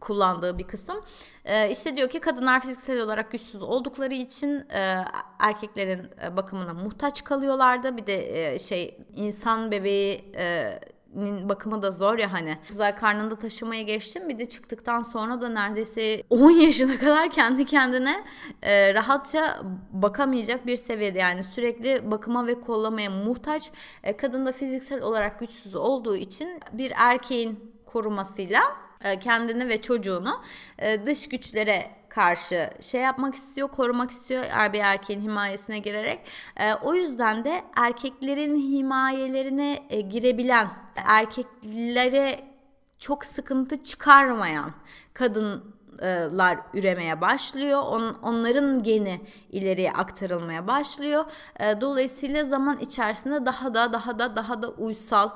kullandığı 0.00 0.58
bir 0.58 0.64
kısım. 0.64 1.00
Ee, 1.44 1.70
işte 1.70 1.96
diyor 1.96 2.08
ki 2.08 2.20
kadınlar 2.20 2.60
fiziksel 2.60 3.00
olarak 3.00 3.32
güçsüz 3.32 3.62
oldukları 3.62 4.14
için 4.14 4.66
e, 4.70 5.04
erkeklerin 5.38 6.10
e, 6.22 6.36
bakımına 6.36 6.74
muhtaç 6.74 7.24
kalıyorlardı. 7.24 7.96
Bir 7.96 8.06
de 8.06 8.52
e, 8.54 8.58
şey 8.58 8.98
insan 9.16 9.70
bebeği 9.70 10.32
e, 10.36 10.78
bakımı 11.48 11.82
da 11.82 11.90
zor 11.90 12.18
ya 12.18 12.32
hani. 12.32 12.58
Güzel 12.68 12.96
karnında 12.96 13.36
taşımaya 13.36 13.82
geçtim. 13.82 14.28
Bir 14.28 14.38
de 14.38 14.44
çıktıktan 14.44 15.02
sonra 15.02 15.40
da 15.40 15.48
neredeyse 15.48 16.22
10 16.30 16.50
yaşına 16.60 16.98
kadar 16.98 17.30
kendi 17.30 17.64
kendine 17.64 18.24
e, 18.62 18.94
rahatça 18.94 19.60
bakamayacak 19.90 20.66
bir 20.66 20.76
seviyede. 20.76 21.18
Yani 21.18 21.44
sürekli 21.44 22.10
bakıma 22.10 22.46
ve 22.46 22.60
kollamaya 22.60 23.10
muhtaç. 23.10 23.70
E, 24.04 24.16
kadın 24.16 24.46
da 24.46 24.52
fiziksel 24.52 25.02
olarak 25.02 25.40
güçsüz 25.40 25.74
olduğu 25.74 26.16
için 26.16 26.60
bir 26.72 26.92
erkeğin 26.96 27.74
korumasıyla 27.86 28.62
e, 29.04 29.18
kendini 29.18 29.68
ve 29.68 29.82
çocuğunu 29.82 30.42
e, 30.78 31.06
dış 31.06 31.28
güçlere 31.28 31.90
karşı 32.10 32.70
şey 32.80 33.00
yapmak 33.00 33.34
istiyor, 33.34 33.68
korumak 33.68 34.10
istiyor 34.10 34.44
bir 34.72 34.80
erkeğin 34.80 35.20
himayesine 35.20 35.78
girerek. 35.78 36.20
E, 36.56 36.74
o 36.74 36.94
yüzden 36.94 37.44
de 37.44 37.64
erkeklerin 37.76 38.58
himayelerine 38.58 39.74
girebilen, 40.10 40.68
erkeklere 40.96 42.40
çok 42.98 43.24
sıkıntı 43.24 43.82
çıkarmayan 43.82 44.72
kadınlar 45.14 46.58
üremeye 46.74 47.20
başlıyor. 47.20 47.82
On, 47.82 48.18
onların 48.22 48.82
geni 48.82 49.20
ileriye 49.50 49.92
aktarılmaya 49.92 50.66
başlıyor. 50.66 51.24
Dolayısıyla 51.80 52.44
zaman 52.44 52.78
içerisinde 52.78 53.46
daha 53.46 53.74
da 53.74 53.92
daha 53.92 54.18
da 54.18 54.36
daha 54.36 54.62
da 54.62 54.68
uysal 54.68 55.30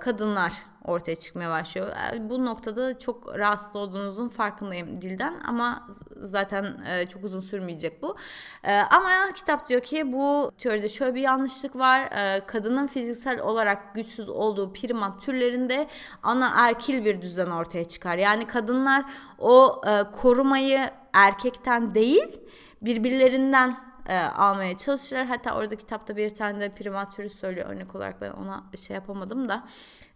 kadınlar 0.00 0.52
ortaya 0.84 1.16
çıkmaya 1.16 1.50
başlıyor. 1.50 1.88
E, 2.14 2.30
bu 2.30 2.44
noktada 2.44 2.98
çok 2.98 3.38
rahatsız 3.38 3.76
olduğunuzun 3.76 4.28
farkındayım 4.28 5.02
dilden 5.02 5.34
ama 5.46 5.88
zaten 6.20 6.84
e, 6.88 7.06
çok 7.06 7.24
uzun 7.24 7.40
sürmeyecek 7.40 8.02
bu. 8.02 8.16
E, 8.64 8.76
ama 8.76 9.10
kitap 9.34 9.68
diyor 9.68 9.80
ki 9.80 10.12
bu 10.12 10.52
teoride 10.58 10.88
şöyle 10.88 11.14
bir 11.14 11.20
yanlışlık 11.20 11.76
var. 11.76 12.08
Kadının 12.46 12.86
fiziksel 12.86 13.40
olarak 13.40 13.94
güçsüz 13.94 14.28
olduğu 14.28 14.72
primat 14.72 15.20
türlerinde 15.20 15.86
ana 16.22 16.52
erkil 16.56 17.04
bir 17.04 17.22
düzen 17.22 17.50
ortaya 17.50 17.84
çıkar. 17.84 18.16
Yani 18.16 18.46
kadınlar 18.46 19.04
o 19.38 19.80
korumayı 20.12 20.90
erkekten 21.12 21.94
değil 21.94 22.40
birbirlerinden 22.82 23.93
e, 24.08 24.18
almaya 24.18 24.76
çalışırlar. 24.76 25.26
Hatta 25.26 25.54
orada 25.54 25.76
kitapta 25.76 26.16
bir 26.16 26.30
tane 26.30 26.60
de 26.60 26.68
primatürü 26.68 27.30
söylüyor 27.30 27.70
örnek 27.70 27.94
olarak 27.94 28.20
ben 28.20 28.30
ona 28.30 28.64
şey 28.76 28.94
yapamadım 28.94 29.48
da 29.48 29.64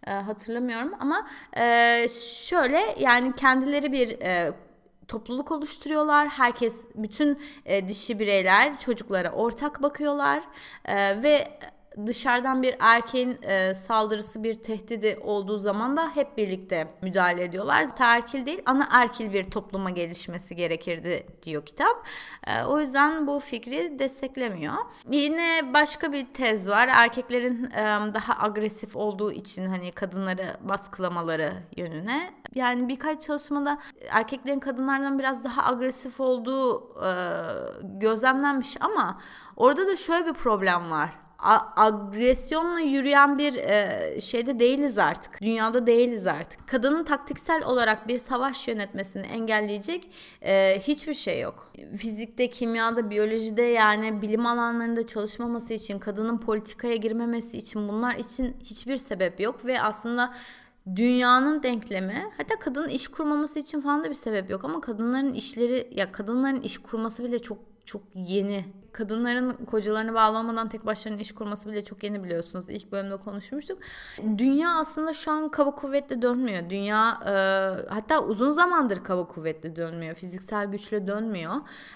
e, 0.07 0.11
hatırlamıyorum 0.11 0.93
ama 0.99 1.27
e, 1.57 2.05
şöyle 2.47 2.95
yani 2.99 3.35
kendileri 3.35 3.91
bir 3.91 4.21
e, 4.21 4.53
topluluk 5.07 5.51
oluşturuyorlar. 5.51 6.27
Herkes 6.27 6.75
bütün 6.95 7.39
e, 7.65 7.87
dişi 7.87 8.19
bireyler 8.19 8.79
çocuklara 8.79 9.31
ortak 9.31 9.81
bakıyorlar 9.81 10.43
e, 10.85 11.23
ve 11.23 11.59
dışarıdan 12.07 12.63
bir 12.63 12.75
erkeğin 12.79 13.37
e, 13.41 13.73
saldırısı 13.73 14.43
bir 14.43 14.55
tehdidi 14.55 15.19
olduğu 15.21 15.57
zaman 15.57 15.97
da 15.97 16.09
hep 16.15 16.37
birlikte 16.37 16.87
müdahale 17.01 17.43
ediyorlar. 17.43 17.95
Terkil 17.95 18.45
değil 18.45 18.61
ana 18.65 18.87
erkil 18.91 19.33
bir 19.33 19.43
topluma 19.43 19.89
gelişmesi 19.89 20.55
gerekirdi 20.55 21.27
diyor 21.43 21.65
kitap. 21.65 22.07
E, 22.47 22.63
o 22.63 22.79
yüzden 22.79 23.27
bu 23.27 23.39
fikri 23.39 23.99
desteklemiyor. 23.99 24.73
Yine 25.11 25.73
başka 25.73 26.13
bir 26.13 26.33
tez 26.33 26.69
var. 26.69 26.89
Erkeklerin 26.91 27.71
e, 27.71 27.83
daha 28.13 28.43
agresif 28.43 28.95
olduğu 28.95 29.31
için 29.31 29.65
hani 29.65 29.91
kadınları 29.91 30.57
baskılamaları 30.61 31.53
yönüne. 31.77 32.33
Yani 32.55 32.87
birkaç 32.87 33.21
çalışmada 33.21 33.79
erkeklerin 34.09 34.59
kadınlardan 34.59 35.19
biraz 35.19 35.43
daha 35.43 35.71
agresif 35.71 36.19
olduğu 36.19 36.93
e, 37.05 37.11
gözlemlenmiş 37.83 38.77
ama 38.79 39.21
orada 39.55 39.87
da 39.87 39.97
şöyle 39.97 40.25
bir 40.25 40.33
problem 40.33 40.91
var 40.91 41.28
agresyonla 41.75 42.79
yürüyen 42.79 43.37
bir 43.37 43.55
e, 43.55 44.21
şeyde 44.21 44.59
değiliz 44.59 44.97
artık. 44.97 45.41
Dünyada 45.41 45.87
değiliz 45.87 46.27
artık. 46.27 46.67
Kadının 46.67 47.03
taktiksel 47.03 47.63
olarak 47.63 48.07
bir 48.07 48.17
savaş 48.17 48.67
yönetmesini 48.67 49.25
engelleyecek 49.25 50.11
e, 50.41 50.79
hiçbir 50.79 51.13
şey 51.13 51.41
yok. 51.41 51.71
Fizikte, 51.97 52.49
kimyada, 52.49 53.09
biyolojide 53.09 53.61
yani 53.61 54.21
bilim 54.21 54.45
alanlarında 54.45 55.07
çalışmaması 55.07 55.73
için, 55.73 55.99
kadının 55.99 56.37
politikaya 56.37 56.95
girmemesi 56.95 57.57
için 57.57 57.89
bunlar 57.89 58.15
için 58.15 58.57
hiçbir 58.63 58.97
sebep 58.97 59.39
yok 59.39 59.65
ve 59.65 59.81
aslında 59.81 60.33
dünyanın 60.95 61.63
denklemi 61.63 62.25
hatta 62.37 62.59
kadının 62.59 62.89
iş 62.89 63.07
kurmaması 63.07 63.59
için 63.59 63.81
falan 63.81 64.03
da 64.03 64.09
bir 64.09 64.15
sebep 64.15 64.49
yok 64.49 64.65
ama 64.65 64.81
kadınların 64.81 65.33
işleri 65.33 65.87
ya 65.91 66.11
kadınların 66.11 66.61
iş 66.61 66.77
kurması 66.77 67.23
bile 67.23 67.39
çok 67.39 67.68
çok 67.89 68.01
yeni. 68.15 68.65
Kadınların 68.91 69.65
kocalarını 69.65 70.13
bağlamadan 70.13 70.69
tek 70.69 70.85
başlarına 70.85 71.19
iş 71.19 71.31
kurması 71.31 71.69
bile 71.69 71.83
çok 71.83 72.03
yeni 72.03 72.23
biliyorsunuz. 72.23 72.65
İlk 72.69 72.91
bölümde 72.91 73.17
konuşmuştuk. 73.17 73.79
Dünya 74.37 74.75
aslında 74.79 75.13
şu 75.13 75.31
an 75.31 75.49
kaba 75.49 75.75
kuvvetle 75.75 76.21
dönmüyor. 76.21 76.69
Dünya 76.69 77.19
e, 77.25 77.33
hatta 77.93 78.23
uzun 78.23 78.51
zamandır 78.51 79.03
kaba 79.03 79.27
kuvvetle 79.27 79.75
dönmüyor. 79.75 80.15
Fiziksel 80.15 80.65
güçle 80.65 81.07
dönmüyor. 81.07 81.53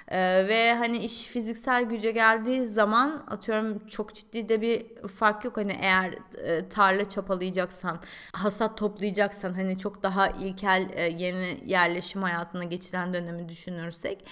E, 0.08 0.48
ve 0.48 0.76
hani 0.76 0.98
iş 0.98 1.24
fiziksel 1.24 1.84
güce 1.84 2.12
geldiği 2.12 2.66
zaman 2.66 3.24
atıyorum 3.28 3.88
çok 3.88 4.16
ciddi 4.16 4.50
de 4.50 4.62
bir 4.62 5.08
fark 5.08 5.46
yok. 5.46 5.58
Hani 5.58 5.78
eğer 5.82 6.18
e, 6.38 6.70
tarla 6.70 7.06
çapalayacaksan, 7.06 8.00
hasat 8.34 8.78
toplayacaksan 8.78 9.54
hani 9.54 9.78
çok 9.78 10.04
daha 10.04 10.28
ilkel 10.28 10.90
e, 10.94 11.02
yeni 11.02 11.58
yerleşim 11.66 12.24
hayatına 12.24 12.64
geçilen 12.64 13.14
dönemi 13.14 13.50
düşünürsek 13.50 14.26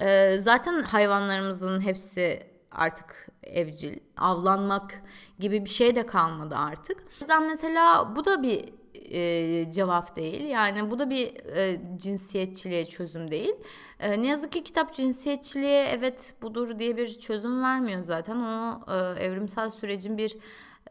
ee, 0.00 0.38
zaten 0.38 0.82
hayvanlarımızın 0.82 1.80
hepsi 1.80 2.42
artık 2.72 3.28
evcil. 3.42 3.98
Avlanmak 4.16 5.02
gibi 5.38 5.64
bir 5.64 5.70
şey 5.70 5.94
de 5.94 6.06
kalmadı 6.06 6.54
artık. 6.56 7.00
O 7.00 7.20
yüzden 7.20 7.48
mesela 7.48 8.16
bu 8.16 8.24
da 8.24 8.42
bir 8.42 8.64
e, 8.94 9.72
cevap 9.72 10.16
değil. 10.16 10.44
Yani 10.44 10.90
bu 10.90 10.98
da 10.98 11.10
bir 11.10 11.56
e, 11.56 11.80
cinsiyetçiliğe 11.96 12.86
çözüm 12.86 13.30
değil. 13.30 13.54
E, 14.00 14.22
ne 14.22 14.26
yazık 14.26 14.52
ki 14.52 14.64
kitap 14.64 14.94
cinsiyetçiliğe 14.94 15.84
evet 15.84 16.34
budur 16.42 16.78
diye 16.78 16.96
bir 16.96 17.18
çözüm 17.18 17.62
vermiyor 17.62 18.02
zaten. 18.02 18.36
O 18.36 18.80
e, 18.88 19.24
evrimsel 19.24 19.70
sürecin 19.70 20.18
bir 20.18 20.36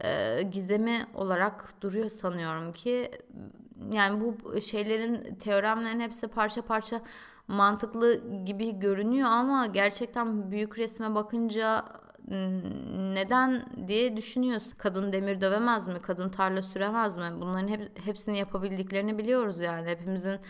e, 0.04 0.42
gizemi 0.42 1.06
olarak 1.14 1.74
duruyor 1.80 2.08
sanıyorum 2.08 2.72
ki 2.72 3.10
yani 3.90 4.20
bu 4.20 4.60
şeylerin 4.60 5.34
teoremlerin 5.34 6.00
hepsi 6.00 6.28
parça 6.28 6.62
parça 6.62 7.00
mantıklı 7.52 8.20
gibi 8.44 8.78
görünüyor 8.78 9.28
ama 9.28 9.66
gerçekten 9.66 10.50
büyük 10.50 10.78
resme 10.78 11.14
bakınca 11.14 11.84
neden 13.14 13.64
diye 13.88 14.16
düşünüyorsun. 14.16 14.72
Kadın 14.78 15.12
demir 15.12 15.40
dövemez 15.40 15.88
mi? 15.88 16.02
Kadın 16.02 16.28
tarla 16.28 16.62
süremez 16.62 17.16
mi? 17.16 17.32
Bunların 17.40 17.68
hep, 17.68 18.06
hepsini 18.06 18.38
yapabildiklerini 18.38 19.18
biliyoruz 19.18 19.60
yani. 19.60 19.90
Hepimizin 19.90 20.40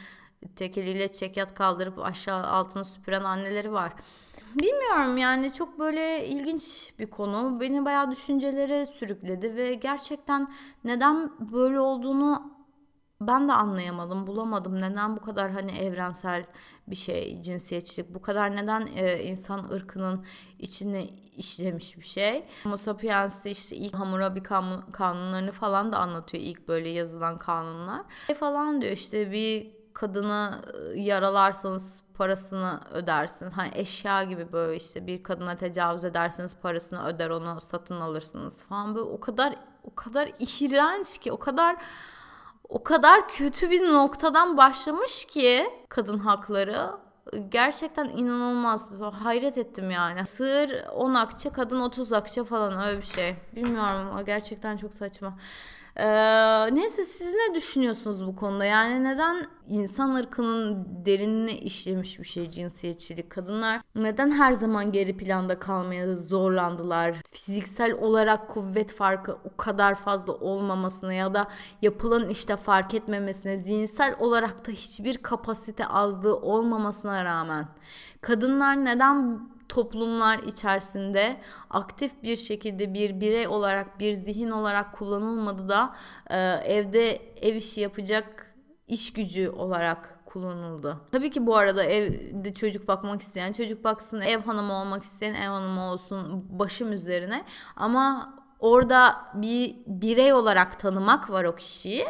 tek 0.57 0.79
eliyle 0.79 1.12
çekyat 1.12 1.55
kaldırıp 1.55 1.99
aşağı 1.99 2.47
altını 2.47 2.85
süpüren 2.85 3.25
anneleri 3.25 3.73
var. 3.73 3.93
Bilmiyorum 4.55 5.17
yani 5.17 5.53
çok 5.53 5.79
böyle 5.79 6.27
ilginç 6.29 6.93
bir 6.99 7.11
konu. 7.11 7.61
Beni 7.61 7.85
bayağı 7.85 8.11
düşüncelere 8.11 8.87
sürükledi 8.87 9.57
ve 9.57 9.75
gerçekten 9.75 10.49
neden 10.85 11.31
böyle 11.53 11.81
olduğunu 11.81 12.52
ben 13.27 13.49
de 13.49 13.53
anlayamadım, 13.53 14.27
bulamadım. 14.27 14.81
Neden 14.81 15.17
bu 15.17 15.21
kadar 15.21 15.51
hani 15.51 15.73
evrensel 15.79 16.45
bir 16.87 16.97
şey 16.97 17.43
cinsiyetçilik, 17.43 18.15
bu 18.15 18.23
kadar 18.23 18.57
neden 18.57 18.89
e, 18.97 19.23
insan 19.23 19.71
ırkının 19.71 20.25
içine 20.59 21.09
işlemiş 21.37 21.99
bir 21.99 22.05
şey. 22.05 22.45
Homo 22.63 22.77
sapiens'te 22.77 23.51
işte 23.51 23.77
ilk 23.77 23.95
Hammurabi 23.95 24.43
kanunlarını 24.93 25.53
falan 25.53 25.93
da 25.93 25.99
anlatıyor 25.99 26.45
ilk 26.45 26.69
böyle 26.69 26.89
yazılan 26.89 27.39
kanunlar. 27.39 28.03
E 28.29 28.35
falan 28.35 28.81
diyor 28.83 28.93
işte 28.93 29.33
bir 29.33 29.71
kadını 29.95 30.63
ıı, 30.75 30.97
yaralarsanız 30.99 32.03
parasını 32.15 32.81
ödersiniz. 32.93 33.53
Hani 33.53 33.71
eşya 33.75 34.23
gibi 34.23 34.53
böyle 34.53 34.77
işte 34.77 35.07
bir 35.07 35.23
kadına 35.23 35.57
tecavüz 35.57 36.05
edersiniz 36.05 36.57
parasını 36.63 37.07
öder 37.07 37.31
onu 37.31 37.61
satın 37.61 38.01
alırsınız 38.01 38.63
falan 38.63 38.95
böyle 38.95 39.09
o 39.09 39.21
kadar 39.21 39.57
o 39.85 39.95
kadar 39.95 40.31
iğrenç 40.39 41.19
ki 41.19 41.33
o 41.33 41.39
kadar 41.39 41.77
o 42.73 42.83
kadar 42.83 43.29
kötü 43.29 43.71
bir 43.71 43.93
noktadan 43.93 44.57
başlamış 44.57 45.25
ki 45.25 45.67
kadın 45.89 46.19
hakları 46.19 46.91
gerçekten 47.49 48.09
inanılmaz. 48.09 48.91
Hayret 49.23 49.59
ettim 49.59 49.91
yani. 49.91 50.27
Sığır 50.27 50.87
10 50.95 51.15
akçe, 51.15 51.51
kadın 51.51 51.81
30 51.81 52.13
akçe 52.13 52.45
falan 52.45 52.83
öyle 52.83 52.99
bir 52.99 53.07
şey. 53.07 53.37
Bilmiyorum 53.57 54.25
gerçekten 54.27 54.77
çok 54.77 54.95
saçma. 54.95 55.39
Ee, 55.97 56.75
neyse 56.75 57.05
siz 57.05 57.35
ne 57.35 57.55
düşünüyorsunuz 57.55 58.27
bu 58.27 58.37
konuda? 58.37 58.65
Yani 58.65 59.05
neden 59.05 59.47
insan 59.69 60.15
ırkının 60.15 60.87
derinine 61.07 61.59
işlemiş 61.59 62.19
bir 62.19 62.25
şey 62.25 62.51
cinsiyetçilik? 62.51 63.31
Kadınlar 63.31 63.81
neden 63.95 64.31
her 64.31 64.53
zaman 64.53 64.93
geri 64.93 65.17
planda 65.17 65.59
kalmaya 65.59 66.17
zorlandılar? 66.17 67.17
Fiziksel 67.33 67.93
olarak 67.93 68.49
kuvvet 68.49 68.93
farkı 68.93 69.33
o 69.33 69.57
kadar 69.57 69.95
fazla 69.95 70.33
olmamasına 70.33 71.13
ya 71.13 71.35
da 71.35 71.49
yapılan 71.83 72.29
işte 72.29 72.57
fark 72.57 72.95
etmemesine, 72.95 73.57
zihinsel 73.57 74.17
olarak 74.19 74.67
da 74.67 74.73
hiçbir 74.73 75.17
kapasite 75.19 75.87
azlığı 75.87 76.37
olmamasına 76.37 77.25
rağmen 77.25 77.69
kadınlar 78.21 78.85
neden 78.85 79.41
toplumlar 79.73 80.39
içerisinde 80.39 81.37
aktif 81.71 82.23
bir 82.23 82.37
şekilde 82.37 82.95
bir 82.95 83.21
birey 83.21 83.49
olarak 83.49 84.01
bir 84.01 84.13
zihin 84.13 84.51
olarak 84.51 84.93
kullanılmadı 84.99 85.69
da 85.69 85.97
e, 86.31 86.39
evde 86.65 87.17
ev 87.43 87.55
işi 87.55 87.81
yapacak 87.81 88.55
iş 88.89 89.13
gücü 89.13 89.49
olarak 89.49 90.19
kullanıldı. 90.27 91.01
Tabii 91.13 91.31
ki 91.31 91.47
bu 91.47 91.57
arada 91.57 91.85
evde 91.85 92.55
çocuk 92.55 92.89
bakmak 92.89 93.21
isteyen 93.21 93.53
çocuk 93.53 93.85
baksın, 93.85 94.21
ev 94.21 94.41
hanımı 94.41 94.73
olmak 94.73 95.03
isteyen 95.03 95.35
ev 95.35 95.49
hanımı 95.49 95.93
olsun 95.93 96.47
başım 96.59 96.93
üzerine. 96.93 97.45
Ama 97.77 98.35
orada 98.59 99.17
bir 99.35 99.77
birey 99.87 100.33
olarak 100.33 100.79
tanımak 100.79 101.31
var 101.31 101.45
o 101.45 101.55
kişiyi. 101.55 102.07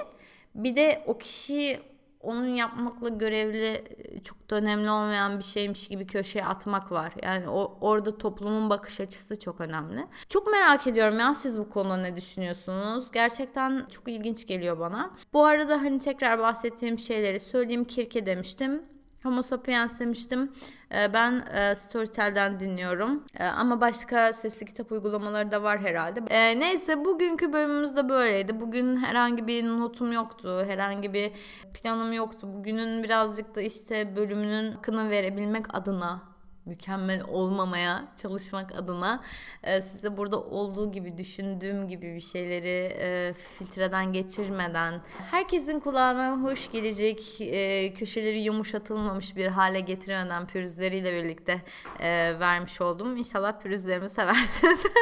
Bir 0.54 0.76
de 0.76 1.04
o 1.06 1.18
kişiyi 1.18 1.91
onun 2.22 2.46
yapmakla 2.46 3.08
görevli 3.08 3.84
çok 4.24 4.50
da 4.50 4.56
önemli 4.56 4.90
olmayan 4.90 5.38
bir 5.38 5.44
şeymiş 5.44 5.88
gibi 5.88 6.06
köşeye 6.06 6.44
atmak 6.44 6.92
var. 6.92 7.12
Yani 7.22 7.48
o, 7.48 7.78
orada 7.80 8.18
toplumun 8.18 8.70
bakış 8.70 9.00
açısı 9.00 9.38
çok 9.38 9.60
önemli. 9.60 10.06
Çok 10.28 10.52
merak 10.52 10.86
ediyorum 10.86 11.20
ya 11.20 11.34
siz 11.34 11.58
bu 11.58 11.68
konuda 11.68 11.96
ne 11.96 12.16
düşünüyorsunuz? 12.16 13.10
Gerçekten 13.10 13.86
çok 13.90 14.08
ilginç 14.08 14.46
geliyor 14.46 14.78
bana. 14.78 15.10
Bu 15.32 15.44
arada 15.44 15.76
hani 15.82 15.98
tekrar 15.98 16.38
bahsettiğim 16.38 16.98
şeyleri 16.98 17.40
söyleyeyim. 17.40 17.84
Kirke 17.84 18.26
demiştim. 18.26 18.82
Homo 19.22 19.42
sapiens 19.42 20.00
demiştim. 20.00 20.52
Ee, 20.94 21.12
ben 21.14 21.44
e, 21.54 21.74
Storytel'den 21.74 22.60
dinliyorum. 22.60 23.24
Ee, 23.38 23.44
ama 23.44 23.80
başka 23.80 24.32
sesli 24.32 24.66
kitap 24.66 24.92
uygulamaları 24.92 25.50
da 25.50 25.62
var 25.62 25.80
herhalde. 25.80 26.20
Ee, 26.30 26.60
neyse 26.60 27.04
bugünkü 27.04 27.52
bölümümüz 27.52 27.96
de 27.96 28.08
böyleydi. 28.08 28.60
Bugün 28.60 28.96
herhangi 28.96 29.46
bir 29.46 29.64
notum 29.64 30.12
yoktu. 30.12 30.64
Herhangi 30.66 31.12
bir 31.12 31.32
planım 31.74 32.12
yoktu. 32.12 32.48
Bugünün 32.54 33.02
birazcık 33.02 33.54
da 33.54 33.60
işte 33.60 34.16
bölümünün 34.16 34.72
hakkını 34.72 35.10
verebilmek 35.10 35.74
adına 35.74 36.31
mükemmel 36.66 37.22
olmamaya 37.28 38.04
çalışmak 38.16 38.72
adına 38.72 39.24
e, 39.62 39.82
size 39.82 40.16
burada 40.16 40.40
olduğu 40.40 40.92
gibi 40.92 41.18
düşündüğüm 41.18 41.88
gibi 41.88 42.14
bir 42.14 42.20
şeyleri 42.20 42.92
e, 42.98 43.32
filtreden 43.32 44.12
geçirmeden 44.12 45.00
herkesin 45.30 45.80
kulağına 45.80 46.42
hoş 46.42 46.72
gelecek 46.72 47.40
e, 47.40 47.94
köşeleri 47.94 48.40
yumuşatılmamış 48.40 49.36
bir 49.36 49.46
hale 49.46 49.80
getirmeden 49.80 50.46
pürüzleriyle 50.46 51.12
birlikte 51.12 51.62
e, 52.00 52.40
vermiş 52.40 52.80
oldum. 52.80 53.16
İnşallah 53.16 53.60
pürüzlerimi 53.60 54.08
seversiniz. 54.08 54.82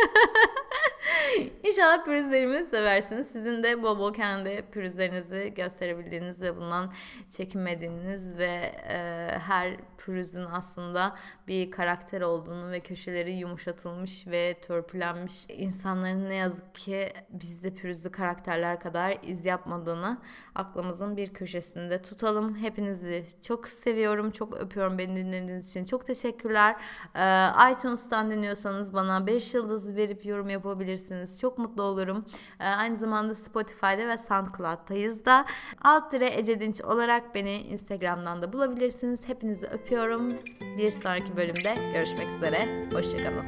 İnşallah 1.71 2.05
pürüzlerimi 2.05 2.65
seversiniz. 2.65 3.27
Sizin 3.27 3.63
de 3.63 3.83
bol 3.83 3.99
bol 3.99 4.15
kendi 4.15 4.63
pürüzlerinizi 4.73 5.53
gösterebildiğiniz 5.57 6.43
ve 6.43 6.57
bundan 6.57 6.93
çekinmediğiniz 7.31 8.39
ve 8.39 8.73
e, 8.89 9.29
her 9.39 9.77
pürüzün 9.99 10.45
aslında 10.53 11.17
bir 11.49 11.71
karakter 11.71 12.21
olduğunu 12.21 12.71
ve 12.71 12.81
köşeleri 12.81 13.33
yumuşatılmış 13.33 14.27
ve 14.27 14.61
törpülenmiş 14.61 15.47
insanların 15.49 16.29
ne 16.29 16.35
yazık 16.35 16.75
ki 16.75 17.13
bizde 17.31 17.75
pürüzlü 17.75 18.11
karakterler 18.11 18.81
kadar 18.81 19.19
iz 19.23 19.47
yapmadığını 19.47 20.19
aklımızın 20.55 21.17
bir 21.17 21.33
köşesinde 21.33 22.03
tutalım. 22.03 22.57
Hepinizi 22.57 23.27
çok 23.43 23.69
seviyorum, 23.69 24.31
çok 24.31 24.55
öpüyorum 24.55 24.99
beni 24.99 25.17
dinlediğiniz 25.17 25.71
için. 25.71 25.85
Çok 25.85 26.07
teşekkürler. 26.07 26.77
Ee, 27.15 27.73
iTunes'tan 27.73 28.31
dinliyorsanız 28.31 28.95
bana 28.95 29.27
5 29.27 29.55
yıldız 29.55 29.97
verip 29.97 30.27
yorum 30.27 30.51
yapabilirsiniz. 30.51 31.41
Çok 31.41 31.60
mutlu 31.61 31.83
olurum. 31.83 32.25
Ee, 32.61 32.65
aynı 32.65 32.97
zamanda 32.97 33.35
Spotify'da 33.35 34.09
ve 34.09 34.19
SoundCloud'tayız 34.19 35.25
da. 35.25 35.45
Alt 35.83 36.13
dire 36.13 36.39
Ece 36.39 36.61
Dinç 36.61 36.81
olarak 36.81 37.35
beni 37.35 37.57
Instagram'dan 37.57 38.43
da 38.43 38.53
bulabilirsiniz. 38.53 39.29
Hepinizi 39.29 39.67
öpüyorum. 39.67 40.33
Bir 40.79 40.91
sonraki 40.91 41.37
bölümde 41.37 41.75
görüşmek 41.95 42.31
üzere. 42.31 42.89
Hoşçakalın. 42.93 43.47